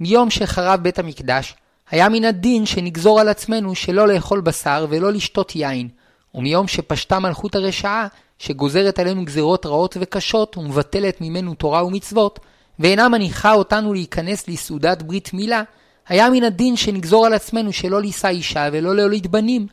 [0.00, 1.54] מיום שחרב בית המקדש,
[1.90, 5.88] היה מן הדין שנגזור על עצמנו שלא לאכול בשר ולא לשתות יין,
[6.34, 8.06] ומיום שפשטה מלכות הרשעה,
[8.38, 12.38] שגוזרת עלינו גזירות רעות וקשות ומבטלת ממנו תורה ומצוות,
[12.78, 15.62] ואינה מניחה אותנו להיכנס לסעודת ברית מילה,
[16.08, 19.66] היה מן הדין שנגזור על עצמנו שלא לישא אישה ולא להוליד בנים,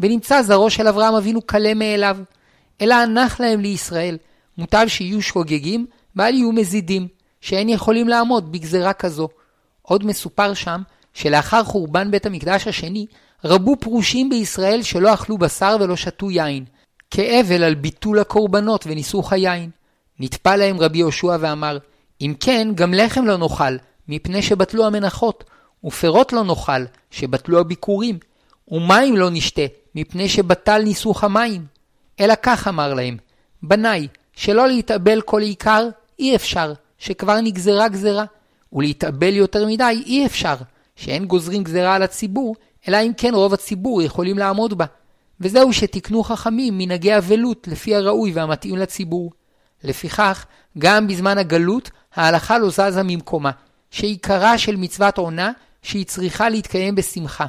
[0.00, 2.16] ונמצא זרעו של אברהם אבינו קלה מאליו.
[2.80, 4.18] אלא הנח להם לישראל,
[4.58, 7.08] מוטב שיהיו שוגגים ואל יהיו מזידים,
[7.40, 9.28] שאין יכולים לעמוד בגזרה כזו.
[9.82, 10.82] עוד מסופר שם
[11.14, 13.06] שלאחר חורבן בית המקדש השני,
[13.44, 16.64] רבו פרושים בישראל שלא אכלו בשר ולא שתו יין,
[17.10, 19.70] כאבל על ביטול הקורבנות וניסוך היין.
[20.20, 21.78] נטפל להם רבי יהושע ואמר,
[22.20, 23.76] אם כן, גם לחם לא נאכל,
[24.08, 25.44] מפני שבטלו המנחות,
[25.84, 28.18] ופירות לא נאכל, שבטלו הביקורים,
[28.68, 29.62] ומים לא נשתה,
[29.94, 31.66] מפני שבטל ניסוך המים.
[32.20, 33.16] אלא כך אמר להם,
[33.62, 35.88] בניי, שלא להתאבל כל עיקר,
[36.18, 38.24] אי אפשר, שכבר נגזרה גזרה,
[38.72, 40.54] ולהתאבל יותר מדי אי אפשר,
[40.98, 42.56] שאין גוזרים גזרה על הציבור,
[42.88, 44.84] אלא אם כן רוב הציבור יכולים לעמוד בה.
[45.40, 49.32] וזהו שתיקנו חכמים מנהגי אבלות לפי הראוי והמתאים לציבור.
[49.84, 50.46] לפיכך,
[50.78, 53.50] גם בזמן הגלות, ההלכה לא זזה ממקומה,
[53.90, 57.46] שעיקרה של מצוות עונה, שהיא צריכה להתקיים בשמחה.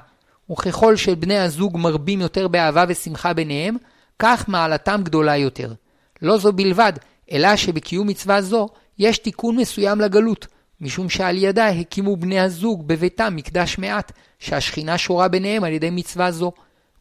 [0.52, 3.76] וככל שבני הזוג מרבים יותר באהבה ושמחה ביניהם,
[4.20, 5.74] כך מעלתם גדולה יותר.
[6.22, 6.94] לא זו בלבד,
[7.32, 8.70] אלא שבקיום מצווה זו
[9.00, 10.48] יש תיקון מסוים לגלות,
[10.82, 16.32] משום שעל ידה הקימו בני הזוג בביתם מקדש מעט, שהשכינה שורה ביניהם על ידי מצווה
[16.32, 16.52] זו.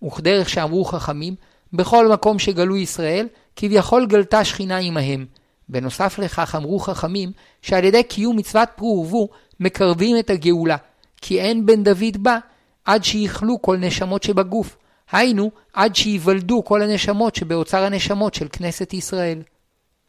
[0.06, 1.34] וכדרך שאמרו חכמים,
[1.72, 3.26] בכל מקום שגלו ישראל,
[3.56, 5.26] כביכול גלתה שכינה עמהם.
[5.68, 9.28] בנוסף לכך אמרו חכמים, שעל ידי קיום מצוות פרו ורבו,
[9.60, 10.76] מקרבים את הגאולה,
[11.20, 12.38] כי אין בן דוד בא
[12.84, 14.76] עד שיכלו כל נשמות שבגוף,
[15.12, 19.42] היינו עד שייוולדו כל הנשמות שבאוצר הנשמות של כנסת ישראל.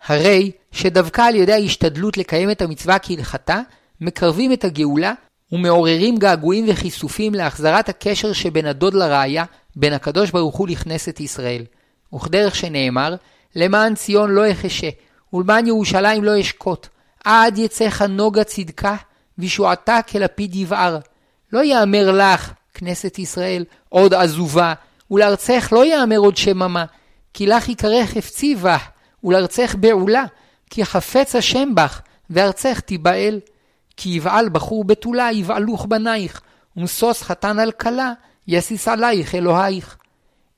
[0.05, 3.59] הרי שדווקא על ידי ההשתדלות לקיים את המצווה כהלכתה,
[4.01, 5.13] מקרבים את הגאולה
[5.51, 9.45] ומעוררים געגועים וכיסופים להחזרת הקשר שבין הדוד לראיה,
[9.75, 11.63] בין הקדוש ברוך הוא לכנסת ישראל.
[12.13, 13.15] וכדרך שנאמר,
[13.55, 14.89] למען ציון לא אחשה,
[15.33, 16.87] ולמען ירושלים לא אשקוט,
[17.23, 18.95] עד יצא נוגה צדקה,
[19.37, 20.99] וישועתה כלפיד יבער.
[21.53, 24.73] לא יאמר לך, כנסת ישראל, עוד עזובה,
[25.11, 26.85] ולארצך לא יאמר עוד שממה,
[27.33, 28.87] כי לך יקרא חפצי בך,
[29.23, 30.25] ולארצך בעולה,
[30.69, 33.39] כי חפץ השם בך, וארצך תיבעל.
[33.97, 36.41] כי יבעל בחור בתולה, יבעלוך בנייך,
[36.77, 38.13] ומשוש חתן על כלה,
[38.47, 39.97] יסיס עלייך אלוהיך.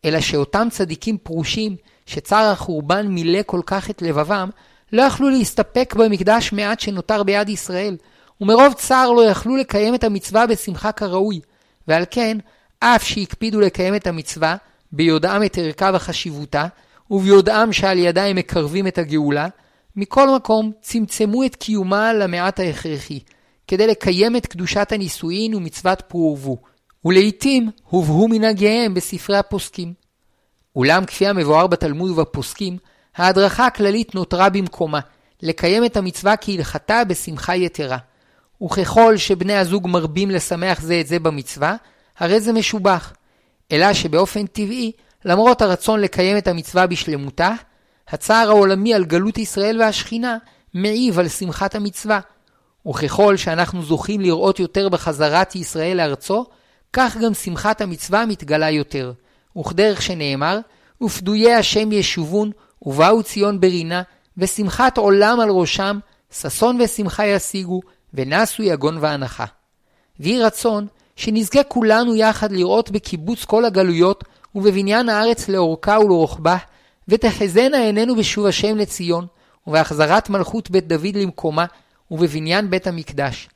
[0.05, 4.49] אלא שאותם צדיקים פרושים, שצער החורבן מילא כל כך את לבבם,
[4.93, 7.97] לא יכלו להסתפק במקדש מעט שנותר ביד ישראל,
[8.41, 11.39] ומרוב צער לא יכלו לקיים את המצווה בשמחה כראוי,
[11.88, 12.38] ועל כן,
[12.80, 14.55] אף שהקפידו לקיים את המצווה,
[14.91, 16.66] ביודעם את ערכה וחשיבותה,
[17.12, 19.47] וביודעם שעל ידה הם מקרבים את הגאולה,
[19.95, 23.20] מכל מקום צמצמו את קיומה למעט ההכרחי,
[23.68, 26.57] כדי לקיים את קדושת הנישואין ומצוות פרו ורבו,
[27.05, 29.93] ולעיתים הובאו מנהגיהם בספרי הפוסקים.
[30.76, 32.78] אולם כפי המבואר בתלמוד ובפוסקים,
[33.16, 34.99] ההדרכה הכללית נותרה במקומה,
[35.41, 37.97] לקיים את המצווה כהלכתה בשמחה יתרה.
[38.64, 41.76] וככל שבני הזוג מרבים לשמח זה את זה במצווה,
[42.18, 43.14] הרי זה משובח.
[43.72, 44.91] אלא שבאופן טבעי,
[45.26, 47.53] למרות הרצון לקיים את המצווה בשלמותה,
[48.07, 50.38] הצער העולמי על גלות ישראל והשכינה
[50.74, 52.19] מעיב על שמחת המצווה.
[52.88, 56.45] וככל שאנחנו זוכים לראות יותר בחזרת ישראל לארצו,
[56.93, 59.13] כך גם שמחת המצווה מתגלה יותר.
[59.57, 60.59] וכדרך שנאמר,
[61.01, 62.51] ופדויי השם ישובון,
[62.82, 64.01] ובאו ציון ברינה,
[64.38, 65.99] ושמחת עולם על ראשם,
[66.32, 67.82] ששון ושמחה ישיגו,
[68.13, 69.45] ונסו יגון ואנחה.
[70.19, 74.24] ויהי רצון שנזכה כולנו יחד לראות בקיבוץ כל הגלויות
[74.55, 76.57] ובבניין הארץ לאורכה ולרוחבה,
[77.07, 79.27] ותחזינה עינינו בשוב השם לציון,
[79.67, 81.65] ובהחזרת מלכות בית דוד למקומה,
[82.11, 83.49] ובבניין בית המקדש.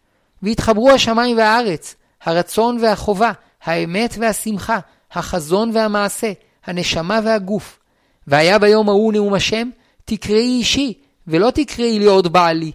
[0.43, 3.31] ויתחברו השמיים והארץ, הרצון והחובה,
[3.63, 4.79] האמת והשמחה,
[5.11, 6.31] החזון והמעשה,
[6.65, 7.79] הנשמה והגוף.
[8.27, 9.69] והיה ביום ההוא נאום השם,
[10.05, 10.93] תקראי אישי,
[11.27, 12.71] ולא תקראי לי עוד בעלי.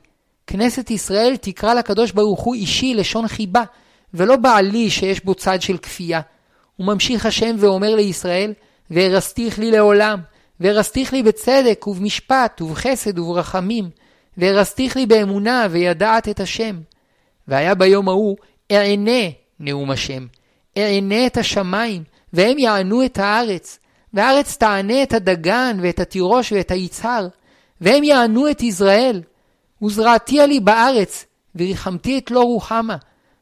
[0.47, 3.63] כנסת ישראל תקרא לקדוש ברוך הוא אישי לשון חיבה,
[4.15, 6.21] ולא בעלי שיש בו צד של כפייה.
[6.81, 8.53] וממשיך השם ואומר לישראל,
[8.91, 10.21] והרסתיך לי לעולם,
[10.61, 13.91] והרסתיך לי בצדק ובמשפט ובחסד וברחמים,
[14.37, 16.81] והרסתיך לי באמונה וידעת את השם.
[17.49, 18.37] והיה ביום ההוא
[18.73, 19.29] אענה
[19.61, 20.27] נאום השם,
[20.79, 22.03] אענה את השמיים,
[22.33, 23.79] והם יענו את הארץ,
[24.15, 27.29] והארץ תענה את הדגן ואת התירוש ואת היצהר,
[27.81, 29.23] והם יענו את יזרעאל.
[29.83, 31.27] וזרעתיה לי בארץ,
[31.57, 32.97] וריחמתי את לא רוחמה,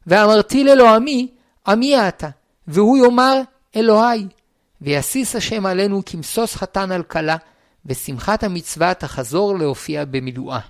[0.07, 1.29] ואמרתי לאלוהמי,
[1.67, 2.29] עמי אתה,
[2.69, 3.41] והוא יאמר
[3.77, 4.27] אלוהי.
[4.81, 7.37] ויסיס השם עלינו כמשוש חתן על כלה,
[7.87, 10.61] ושמחת המצווה תחזור להופיע במילואה.